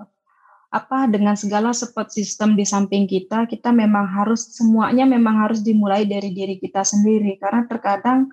apa 0.71 1.11
dengan 1.11 1.35
segala 1.35 1.75
support 1.75 2.11
system 2.11 2.55
di 2.55 2.67
samping 2.67 3.07
kita, 3.07 3.47
kita 3.47 3.71
memang 3.71 4.07
harus 4.07 4.55
semuanya 4.55 5.07
memang 5.07 5.43
harus 5.47 5.63
dimulai 5.63 6.07
dari 6.07 6.35
diri 6.35 6.59
kita 6.59 6.83
sendiri. 6.83 7.39
Karena 7.39 7.67
terkadang 7.67 8.31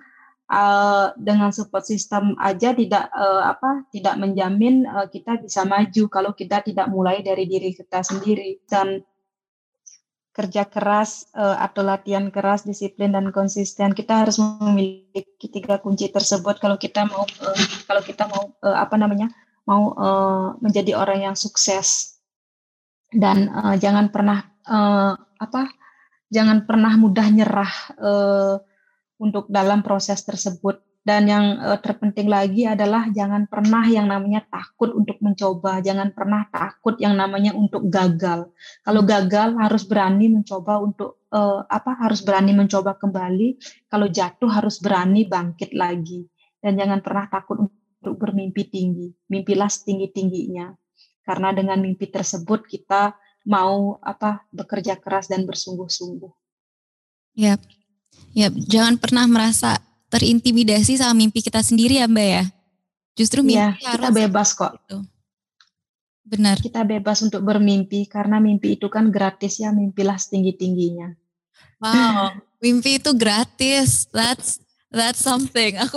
uh, 0.50 1.14
dengan 1.18 1.54
support 1.54 1.86
system 1.86 2.34
aja 2.42 2.74
tidak 2.74 3.10
uh, 3.14 3.46
apa 3.46 3.86
tidak 3.94 4.18
menjamin 4.18 4.86
uh, 4.86 5.06
kita 5.06 5.38
bisa 5.38 5.62
maju 5.62 6.02
kalau 6.10 6.30
kita 6.34 6.62
tidak 6.66 6.90
mulai 6.90 7.22
dari 7.22 7.46
diri 7.46 7.74
kita 7.74 8.02
sendiri. 8.02 8.58
Dan 8.66 9.02
kerja 10.38 10.62
keras 10.70 11.26
uh, 11.34 11.58
atau 11.58 11.82
latihan 11.82 12.30
keras, 12.30 12.62
disiplin 12.62 13.10
dan 13.10 13.34
konsisten. 13.34 13.90
Kita 13.90 14.22
harus 14.22 14.38
memiliki 14.38 15.50
tiga 15.50 15.82
kunci 15.82 16.06
tersebut 16.06 16.62
kalau 16.62 16.78
kita 16.78 17.10
mau 17.10 17.26
uh, 17.26 17.58
kalau 17.90 18.02
kita 18.06 18.30
mau 18.30 18.54
uh, 18.62 18.78
apa 18.78 18.94
namanya 18.94 19.34
mau 19.66 19.90
uh, 19.98 20.46
menjadi 20.62 20.94
orang 20.94 21.26
yang 21.26 21.36
sukses 21.36 22.22
dan 23.10 23.50
uh, 23.50 23.74
jangan 23.74 24.14
pernah 24.14 24.46
uh, 24.64 25.18
apa 25.42 25.68
jangan 26.32 26.64
pernah 26.64 26.94
mudah 26.96 27.26
nyerah 27.28 27.72
uh, 27.98 28.54
untuk 29.18 29.50
dalam 29.52 29.82
proses 29.82 30.22
tersebut 30.22 30.80
dan 31.08 31.24
yang 31.24 31.56
uh, 31.64 31.80
terpenting 31.80 32.28
lagi 32.28 32.68
adalah 32.68 33.08
jangan 33.08 33.48
pernah 33.48 33.80
yang 33.88 34.12
namanya 34.12 34.44
takut 34.44 34.92
untuk 34.92 35.16
mencoba, 35.24 35.80
jangan 35.80 36.12
pernah 36.12 36.44
takut 36.52 37.00
yang 37.00 37.16
namanya 37.16 37.56
untuk 37.56 37.88
gagal. 37.88 38.52
Kalau 38.84 39.00
hmm. 39.00 39.08
gagal 39.08 39.48
harus 39.56 39.88
berani 39.88 40.28
mencoba 40.28 40.76
untuk 40.84 41.24
uh, 41.32 41.64
apa? 41.64 41.96
Harus 41.96 42.20
berani 42.20 42.52
mencoba 42.52 43.00
kembali. 43.00 43.56
Kalau 43.88 44.04
jatuh 44.12 44.52
harus 44.52 44.84
berani 44.84 45.24
bangkit 45.24 45.72
lagi. 45.72 46.28
Dan 46.60 46.76
jangan 46.76 47.00
pernah 47.00 47.24
takut 47.32 47.56
untuk 47.56 48.14
bermimpi 48.20 48.68
tinggi. 48.68 49.08
Mimpilah 49.32 49.72
setinggi-tingginya. 49.72 50.76
Karena 51.24 51.56
dengan 51.56 51.80
mimpi 51.80 52.04
tersebut 52.12 52.68
kita 52.68 53.16
mau 53.48 53.96
apa? 54.04 54.44
bekerja 54.52 55.00
keras 55.00 55.32
dan 55.32 55.48
bersungguh-sungguh. 55.48 56.32
Ya. 57.32 57.56
Ya, 58.36 58.52
jangan 58.52 59.00
pernah 59.00 59.24
merasa 59.24 59.87
terintimidasi 60.08 60.96
sama 61.00 61.14
mimpi 61.16 61.44
kita 61.44 61.60
sendiri 61.60 62.00
ya 62.00 62.08
Mbak 62.08 62.28
ya. 62.28 62.44
Justru 63.16 63.40
mimpi 63.44 63.60
ya, 63.60 63.98
kita 63.98 64.08
bebas 64.12 64.56
kok. 64.56 64.72
Gitu. 64.84 64.98
Benar. 66.28 66.56
Kita 66.60 66.84
bebas 66.84 67.24
untuk 67.24 67.40
bermimpi 67.40 68.04
karena 68.04 68.36
mimpi 68.36 68.76
itu 68.76 68.92
kan 68.92 69.08
gratis 69.08 69.60
ya, 69.60 69.72
mimpilah 69.72 70.20
setinggi-tingginya. 70.20 71.16
Wow, 71.80 72.36
mimpi 72.64 73.00
itu 73.00 73.16
gratis. 73.16 74.08
That's 74.12 74.60
that's 74.92 75.24
something. 75.24 75.80
Aku 75.88 75.96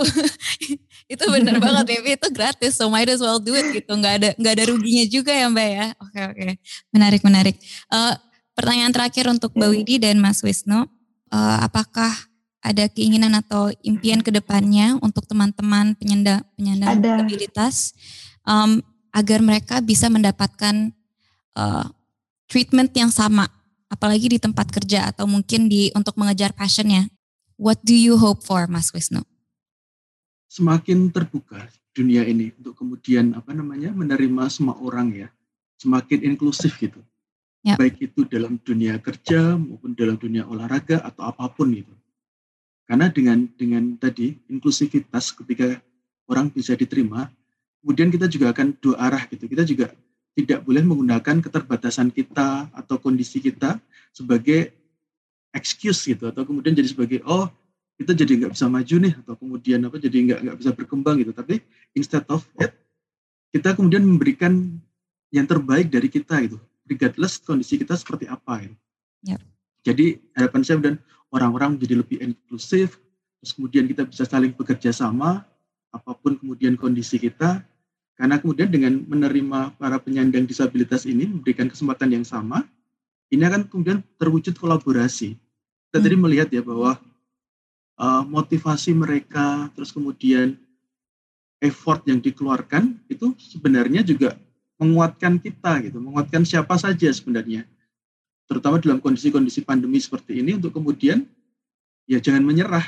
itu 1.12 1.24
benar 1.28 1.60
banget 1.60 1.84
mimpi 2.00 2.16
itu 2.16 2.28
gratis, 2.32 2.80
so 2.80 2.88
might 2.88 3.12
as 3.12 3.20
well 3.20 3.36
do 3.36 3.52
it 3.52 3.76
gitu. 3.76 3.92
Nggak 3.92 4.14
ada 4.18 4.28
nggak 4.40 4.52
ada 4.56 4.64
ruginya 4.72 5.04
juga 5.04 5.32
ya 5.36 5.46
Mbak 5.52 5.68
ya. 5.68 5.86
Oke 6.00 6.08
okay, 6.08 6.24
oke, 6.24 6.36
okay. 6.40 6.52
menarik 6.88 7.22
menarik. 7.24 7.56
Uh, 7.92 8.16
pertanyaan 8.56 8.92
terakhir 8.92 9.28
untuk 9.28 9.52
Mbak 9.52 9.70
Widi 9.72 9.96
dan 10.00 10.16
Mas 10.16 10.40
Wisnu, 10.40 10.88
uh, 11.28 11.58
apakah 11.60 12.31
ada 12.62 12.86
keinginan 12.86 13.34
atau 13.34 13.74
impian 13.82 14.22
ke 14.22 14.30
depannya 14.30 14.94
untuk 15.02 15.26
teman-teman 15.26 15.98
penyandang 15.98 16.46
penyandang 16.54 17.02
disabilitas 17.02 17.90
um, 18.46 18.78
agar 19.10 19.42
mereka 19.42 19.82
bisa 19.82 20.06
mendapatkan 20.06 20.94
uh, 21.58 21.90
treatment 22.46 22.94
yang 22.94 23.10
sama 23.10 23.50
apalagi 23.90 24.30
di 24.30 24.38
tempat 24.38 24.70
kerja 24.70 25.10
atau 25.10 25.26
mungkin 25.26 25.66
di 25.66 25.90
untuk 25.92 26.14
mengejar 26.16 26.54
passionnya. 26.54 27.10
What 27.58 27.82
do 27.84 27.92
you 27.92 28.16
hope 28.16 28.46
for 28.46 28.64
Mas 28.70 28.94
Wisnu? 28.94 29.26
Semakin 30.48 31.12
terbuka 31.12 31.68
dunia 31.92 32.24
ini 32.24 32.54
untuk 32.56 32.78
kemudian 32.78 33.36
apa 33.36 33.52
namanya 33.52 33.92
menerima 33.92 34.48
semua 34.48 34.78
orang 34.80 35.12
ya. 35.12 35.28
Semakin 35.82 36.32
inklusif 36.32 36.78
gitu. 36.78 37.02
Ya. 37.62 37.78
baik 37.78 38.02
itu 38.02 38.26
dalam 38.26 38.58
dunia 38.58 38.98
kerja 38.98 39.54
maupun 39.54 39.94
dalam 39.94 40.18
dunia 40.18 40.42
olahraga 40.50 40.98
atau 40.98 41.30
apa 41.30 41.46
pun 41.46 41.70
itu 41.70 41.94
karena 42.92 43.08
dengan 43.08 43.48
dengan 43.56 43.96
tadi 43.96 44.36
inklusivitas 44.52 45.32
ketika 45.32 45.80
orang 46.28 46.52
bisa 46.52 46.76
diterima, 46.76 47.32
kemudian 47.80 48.12
kita 48.12 48.28
juga 48.28 48.52
akan 48.52 48.76
dua 48.84 49.00
arah 49.00 49.24
gitu. 49.32 49.48
Kita 49.48 49.64
juga 49.64 49.96
tidak 50.36 50.60
boleh 50.60 50.84
menggunakan 50.84 51.40
keterbatasan 51.40 52.12
kita 52.12 52.68
atau 52.68 53.00
kondisi 53.00 53.40
kita 53.40 53.80
sebagai 54.12 54.76
excuse 55.56 56.04
gitu 56.04 56.28
atau 56.28 56.44
kemudian 56.44 56.76
jadi 56.76 56.84
sebagai 56.92 57.24
oh 57.24 57.48
kita 57.96 58.12
jadi 58.12 58.44
nggak 58.44 58.52
bisa 58.60 58.68
maju 58.68 58.96
nih 59.08 59.14
atau 59.24 59.34
kemudian 59.40 59.80
apa 59.88 59.96
jadi 59.96 60.16
nggak 60.28 60.38
nggak 60.44 60.56
bisa 60.60 60.70
berkembang 60.76 61.16
gitu 61.24 61.32
tapi 61.32 61.64
instead 61.96 62.28
of 62.28 62.44
it 62.60 62.76
kita 63.56 63.72
kemudian 63.72 64.04
memberikan 64.04 64.68
yang 65.32 65.48
terbaik 65.48 65.88
dari 65.88 66.12
kita 66.12 66.44
gitu 66.44 66.60
regardless 66.84 67.40
kondisi 67.40 67.80
kita 67.80 67.96
seperti 67.96 68.28
apa 68.28 68.68
gitu. 68.68 68.76
Yep. 69.32 69.40
Jadi 69.82 70.06
harapan 70.36 70.60
saya 70.60 70.76
dan 70.80 70.96
orang-orang 71.32 71.80
menjadi 71.80 72.04
lebih 72.04 72.18
inklusif, 72.20 73.00
terus 73.40 73.56
kemudian 73.56 73.88
kita 73.88 74.04
bisa 74.04 74.28
saling 74.28 74.52
bekerja 74.52 74.92
sama, 74.92 75.48
apa 75.88 76.12
pun 76.12 76.36
kemudian 76.36 76.76
kondisi 76.76 77.16
kita, 77.16 77.64
karena 78.14 78.36
kemudian 78.38 78.68
dengan 78.68 79.00
menerima 79.08 79.74
para 79.80 79.96
penyandang 79.98 80.44
disabilitas 80.44 81.08
ini, 81.08 81.24
memberikan 81.24 81.66
kesempatan 81.72 82.20
yang 82.20 82.24
sama, 82.28 82.68
ini 83.32 83.42
akan 83.48 83.64
kemudian 83.64 84.04
terwujud 84.20 84.52
kolaborasi. 84.60 85.34
Kita 85.88 85.98
hmm. 85.98 86.04
tadi 86.04 86.16
melihat 86.20 86.48
ya 86.52 86.60
bahwa 86.60 87.00
uh, 87.96 88.22
motivasi 88.28 88.92
mereka, 88.92 89.72
terus 89.72 89.88
kemudian 89.90 90.60
effort 91.64 92.04
yang 92.04 92.20
dikeluarkan 92.20 93.00
itu 93.08 93.32
sebenarnya 93.40 94.04
juga 94.04 94.36
menguatkan 94.76 95.40
kita 95.40 95.80
gitu, 95.88 95.96
menguatkan 95.96 96.44
siapa 96.44 96.76
saja 96.76 97.08
sebenarnya 97.08 97.64
terutama 98.46 98.78
dalam 98.82 98.98
kondisi-kondisi 98.98 99.64
pandemi 99.64 99.98
seperti 99.98 100.40
ini 100.40 100.58
untuk 100.58 100.74
kemudian 100.76 101.24
ya 102.06 102.18
jangan 102.18 102.42
menyerah, 102.42 102.84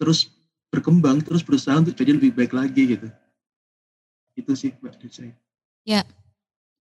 terus 0.00 0.30
berkembang, 0.70 1.22
terus 1.22 1.42
berusaha 1.42 1.78
untuk 1.78 1.94
jadi 1.94 2.14
lebih 2.16 2.34
baik 2.34 2.52
lagi 2.52 2.96
gitu. 2.98 3.08
Itu 4.36 4.52
sih 4.52 4.76
Mbak 4.76 4.94
saya. 5.08 5.32
Ya, 5.86 6.02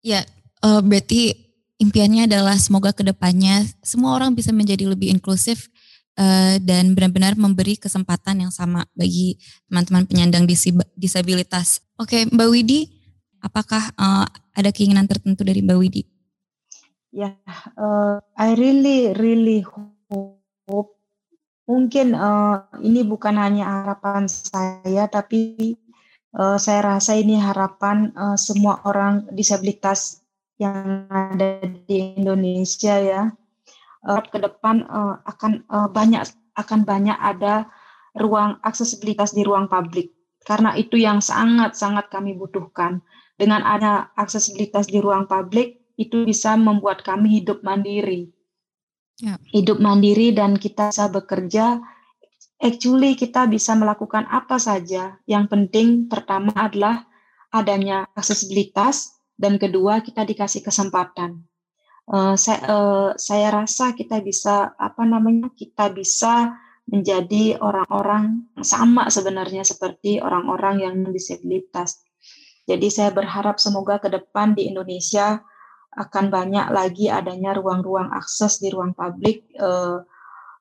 ya 0.04 0.20
uh, 0.62 0.80
berarti 0.84 1.34
impiannya 1.80 2.28
adalah 2.28 2.60
semoga 2.60 2.92
ke 2.92 3.00
depannya 3.00 3.64
semua 3.80 4.14
orang 4.14 4.36
bisa 4.36 4.52
menjadi 4.52 4.84
lebih 4.84 5.08
inklusif 5.10 5.72
uh, 6.20 6.60
dan 6.60 6.92
benar-benar 6.92 7.34
memberi 7.34 7.80
kesempatan 7.80 8.46
yang 8.46 8.52
sama 8.52 8.84
bagi 8.92 9.40
teman-teman 9.66 10.04
penyandang 10.04 10.44
disabilitas. 10.94 11.80
Oke, 11.96 12.28
Mbak 12.28 12.48
Widi, 12.52 12.80
apakah 13.40 13.92
uh, 13.96 14.28
ada 14.52 14.70
keinginan 14.70 15.08
tertentu 15.08 15.42
dari 15.42 15.64
Mbak 15.64 15.78
Widi? 15.80 16.02
Ya, 17.10 17.34
uh, 17.74 18.22
I 18.38 18.54
really 18.54 19.10
really 19.18 19.66
hope 19.66 20.94
mungkin 21.66 22.14
uh, 22.14 22.70
ini 22.78 23.02
bukan 23.02 23.34
hanya 23.34 23.66
harapan 23.82 24.30
saya, 24.30 25.10
tapi 25.10 25.74
uh, 26.38 26.54
saya 26.54 26.94
rasa 26.94 27.18
ini 27.18 27.34
harapan 27.34 28.14
uh, 28.14 28.38
semua 28.38 28.78
orang 28.86 29.26
disabilitas 29.34 30.22
yang 30.62 31.10
ada 31.10 31.66
di 31.86 32.14
Indonesia 32.14 32.94
ya. 32.94 33.22
Uh, 34.06 34.22
ke 34.30 34.38
depan 34.38 34.86
uh, 34.86 35.18
akan 35.26 35.66
uh, 35.66 35.90
banyak 35.90 36.24
akan 36.54 36.86
banyak 36.86 37.18
ada 37.18 37.66
ruang 38.16 38.56
aksesibilitas 38.62 39.34
di 39.34 39.42
ruang 39.44 39.66
publik 39.66 40.14
karena 40.46 40.72
itu 40.78 40.96
yang 40.96 41.20
sangat 41.20 41.74
sangat 41.76 42.06
kami 42.08 42.38
butuhkan. 42.38 43.02
Dengan 43.40 43.64
ada 43.64 44.12
aksesibilitas 44.20 44.92
di 44.92 45.00
ruang 45.00 45.24
publik, 45.24 45.79
itu 46.00 46.24
bisa 46.24 46.56
membuat 46.56 47.04
kami 47.04 47.44
hidup 47.44 47.60
mandiri. 47.60 48.32
Ya. 49.20 49.36
Hidup 49.52 49.76
mandiri 49.84 50.32
dan 50.32 50.56
kita 50.56 50.88
bisa 50.88 51.12
bekerja. 51.12 51.76
Actually 52.56 53.20
kita 53.20 53.44
bisa 53.44 53.76
melakukan 53.76 54.24
apa 54.32 54.56
saja. 54.56 55.20
Yang 55.28 55.44
penting 55.52 56.08
pertama 56.08 56.56
adalah 56.56 57.04
adanya 57.52 58.08
aksesibilitas 58.16 59.20
dan 59.36 59.60
kedua 59.60 60.00
kita 60.00 60.24
dikasih 60.24 60.64
kesempatan. 60.64 61.44
Uh, 62.10 62.34
saya, 62.34 62.60
uh, 62.66 63.10
saya 63.20 63.52
rasa 63.52 63.92
kita 63.92 64.18
bisa 64.24 64.72
apa 64.80 65.04
namanya 65.04 65.52
kita 65.52 65.92
bisa 65.92 66.56
menjadi 66.90 67.60
orang-orang 67.62 68.50
sama 68.66 69.06
sebenarnya 69.06 69.62
seperti 69.62 70.18
orang-orang 70.18 70.82
yang 70.82 70.94
disabilitas 71.14 72.02
Jadi 72.66 72.86
saya 72.90 73.14
berharap 73.14 73.62
semoga 73.62 74.02
ke 74.02 74.10
depan 74.10 74.58
di 74.58 74.66
Indonesia 74.66 75.38
akan 75.90 76.30
banyak 76.30 76.66
lagi 76.70 77.10
adanya 77.10 77.50
ruang-ruang 77.56 78.14
akses 78.14 78.62
di 78.62 78.70
ruang 78.70 78.94
publik 78.94 79.50
uh, 79.58 80.02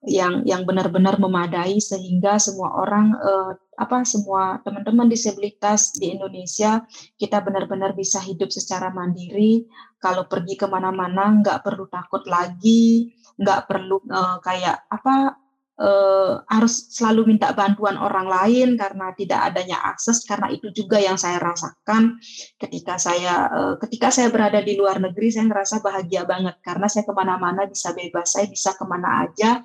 yang 0.08 0.48
yang 0.48 0.64
benar-benar 0.64 1.20
memadai 1.20 1.78
sehingga 1.84 2.40
semua 2.40 2.72
orang 2.80 3.14
uh, 3.20 3.52
apa 3.76 4.08
semua 4.08 4.64
teman-teman 4.64 5.12
disabilitas 5.12 5.92
di 5.92 6.16
Indonesia 6.16 6.88
kita 7.20 7.44
benar-benar 7.44 7.92
bisa 7.94 8.24
hidup 8.24 8.48
secara 8.52 8.92
mandiri. 8.96 9.68
Kalau 10.00 10.32
pergi 10.32 10.56
ke 10.56 10.66
mana-mana 10.72 11.44
nggak 11.44 11.60
perlu 11.60 11.92
takut 11.92 12.24
lagi 12.24 13.12
nggak 13.40 13.68
perlu 13.68 14.04
uh, 14.08 14.40
kayak 14.44 14.88
apa 14.92 15.36
uh, 15.80 16.44
harus 16.46 16.92
selalu 16.92 17.34
minta 17.34 17.56
bantuan 17.56 17.96
orang 17.96 18.28
lain 18.28 18.76
karena 18.76 19.16
tidak 19.16 19.40
adanya 19.50 19.80
akses 19.88 20.28
karena 20.28 20.52
itu 20.52 20.70
juga 20.76 21.00
yang 21.00 21.16
saya 21.16 21.40
rasakan 21.40 22.20
ketika 22.60 23.00
saya 23.00 23.48
uh, 23.50 23.76
ketika 23.88 24.12
saya 24.12 24.28
berada 24.30 24.60
di 24.60 24.76
luar 24.76 25.00
negeri 25.00 25.32
saya 25.32 25.48
ngerasa 25.48 25.80
bahagia 25.80 26.28
banget 26.28 26.60
karena 26.62 26.86
saya 26.92 27.08
ke 27.08 27.14
mana-mana 27.16 27.66
bisa 27.66 27.96
bebas 27.96 28.36
saya 28.36 28.46
bisa 28.52 28.76
ke 28.76 28.86
mana 28.86 29.26
aja 29.26 29.64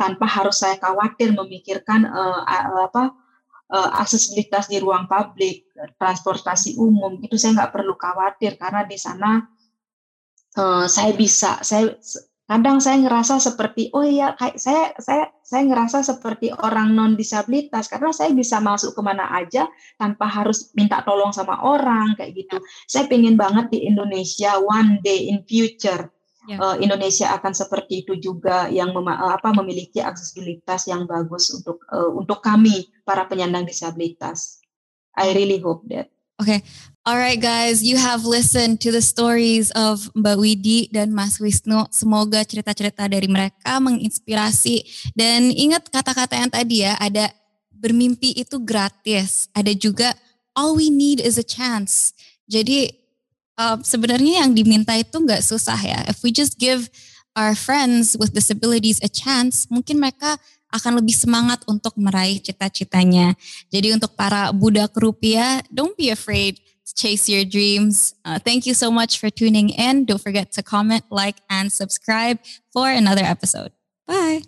tanpa 0.00 0.26
harus 0.26 0.56
saya 0.58 0.80
khawatir 0.80 1.36
memikirkan 1.36 2.08
uh, 2.08 2.40
apa 2.88 3.12
uh, 3.70 3.90
aksesibilitas 4.00 4.66
di 4.66 4.80
ruang 4.80 5.06
publik 5.06 5.68
transportasi 6.00 6.80
umum 6.80 7.20
itu 7.20 7.36
saya 7.36 7.62
nggak 7.62 7.72
perlu 7.76 7.94
khawatir 7.94 8.56
karena 8.56 8.82
di 8.88 8.96
sana 8.96 9.44
uh, 10.56 10.88
saya 10.88 11.12
bisa 11.14 11.60
saya 11.60 11.94
kadang 12.50 12.82
saya 12.82 12.98
ngerasa 12.98 13.38
seperti 13.38 13.94
oh 13.94 14.02
iya 14.02 14.34
kayak 14.34 14.58
saya 14.58 14.90
saya 14.98 15.30
saya 15.50 15.66
ngerasa 15.66 16.06
seperti 16.06 16.54
orang 16.62 16.94
non 16.94 17.18
disabilitas 17.18 17.90
karena 17.90 18.14
saya 18.14 18.30
bisa 18.30 18.62
masuk 18.62 18.94
ke 18.94 19.02
mana 19.02 19.26
aja 19.34 19.66
tanpa 19.98 20.30
harus 20.30 20.70
minta 20.78 21.02
tolong 21.02 21.34
sama 21.34 21.58
orang 21.66 22.14
kayak 22.14 22.38
gitu. 22.38 22.62
Saya 22.86 23.10
pengen 23.10 23.34
banget 23.34 23.74
di 23.74 23.82
Indonesia 23.82 24.62
one 24.62 25.02
day 25.02 25.26
in 25.26 25.42
future. 25.42 26.06
Yeah. 26.46 26.56
Ya. 26.56 26.56
uh, 26.62 26.76
Indonesia 26.78 27.34
akan 27.34 27.52
seperti 27.52 28.06
itu 28.06 28.14
juga 28.22 28.70
yang 28.70 28.94
mem 28.94 29.10
apa 29.10 29.50
memiliki 29.50 29.98
aksesibilitas 29.98 30.86
yang 30.86 31.04
bagus 31.04 31.50
untuk 31.50 31.82
uh, 31.90 32.14
untuk 32.14 32.40
kami 32.40 32.86
para 33.02 33.26
penyandang 33.26 33.66
disabilitas. 33.66 34.62
I 35.18 35.34
really 35.34 35.58
hope 35.58 35.82
that. 35.90 36.14
Okay, 36.40 36.64
All 37.10 37.18
right, 37.18 37.42
guys, 37.42 37.82
you 37.82 37.98
have 37.98 38.22
listened 38.22 38.78
to 38.86 38.94
the 38.94 39.02
stories 39.02 39.74
of 39.74 40.06
Mbak 40.14 40.38
Widi 40.38 40.86
dan 40.94 41.10
Mas 41.10 41.42
Wisnu. 41.42 41.90
Semoga 41.90 42.46
cerita-cerita 42.46 43.10
dari 43.10 43.26
mereka 43.26 43.82
menginspirasi. 43.82 44.86
Dan 45.10 45.50
ingat 45.50 45.90
kata-kata 45.90 46.38
yang 46.38 46.54
tadi 46.54 46.86
ya, 46.86 46.94
ada 47.02 47.34
bermimpi 47.74 48.38
itu 48.38 48.62
gratis. 48.62 49.50
Ada 49.50 49.74
juga 49.74 50.14
all 50.54 50.78
we 50.78 50.86
need 50.86 51.18
is 51.18 51.34
a 51.34 51.42
chance. 51.42 52.14
Jadi 52.46 52.94
uh, 53.58 53.82
sebenarnya 53.82 54.46
yang 54.46 54.54
diminta 54.54 54.94
itu 54.94 55.18
nggak 55.18 55.42
susah 55.42 55.82
ya. 55.82 56.06
If 56.06 56.22
we 56.22 56.30
just 56.30 56.62
give 56.62 56.86
our 57.34 57.58
friends 57.58 58.14
with 58.14 58.38
disabilities 58.38 59.02
a 59.02 59.10
chance, 59.10 59.66
mungkin 59.66 59.98
mereka 59.98 60.38
akan 60.70 61.02
lebih 61.02 61.18
semangat 61.18 61.66
untuk 61.66 61.98
meraih 61.98 62.38
cita-citanya. 62.38 63.34
Jadi 63.66 63.98
untuk 63.98 64.14
para 64.14 64.54
budak 64.54 64.94
rupiah, 64.94 65.58
don't 65.74 65.98
be 65.98 66.14
afraid 66.14 66.69
chase 66.92 67.28
your 67.28 67.44
dreams. 67.44 68.14
Uh, 68.24 68.38
thank 68.38 68.66
you 68.66 68.74
so 68.74 68.90
much 68.90 69.18
for 69.18 69.30
tuning 69.30 69.70
in. 69.70 70.04
Don't 70.04 70.20
forget 70.20 70.52
to 70.58 70.62
comment, 70.62 71.04
like, 71.10 71.38
and 71.48 71.72
subscribe 71.72 72.38
for 72.72 72.90
another 72.90 73.24
episode. 73.24 73.72
Bye. 74.06 74.42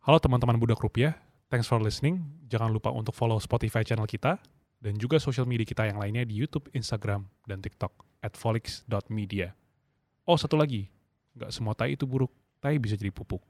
Halo 0.00 0.16
teman-teman 0.16 0.56
Budak 0.56 0.80
Rupiah, 0.80 1.14
thanks 1.52 1.68
for 1.68 1.76
listening. 1.76 2.24
Jangan 2.48 2.72
lupa 2.72 2.88
untuk 2.90 3.12
follow 3.12 3.36
Spotify 3.36 3.84
channel 3.84 4.08
kita 4.08 4.40
dan 4.80 4.96
juga 4.96 5.20
social 5.20 5.44
media 5.44 5.68
kita 5.68 5.86
yang 5.86 6.00
lainnya 6.00 6.24
di 6.24 6.34
YouTube, 6.34 6.72
Instagram, 6.72 7.28
dan 7.44 7.60
TikTok 7.60 7.92
at 8.24 8.32
folix.media. 8.32 9.52
Oh, 10.24 10.40
satu 10.40 10.56
lagi, 10.56 10.88
nggak 11.36 11.52
semua 11.52 11.76
tai 11.76 11.94
itu 11.94 12.08
buruk, 12.08 12.32
tai 12.64 12.80
bisa 12.80 12.96
jadi 12.96 13.12
pupuk. 13.12 13.44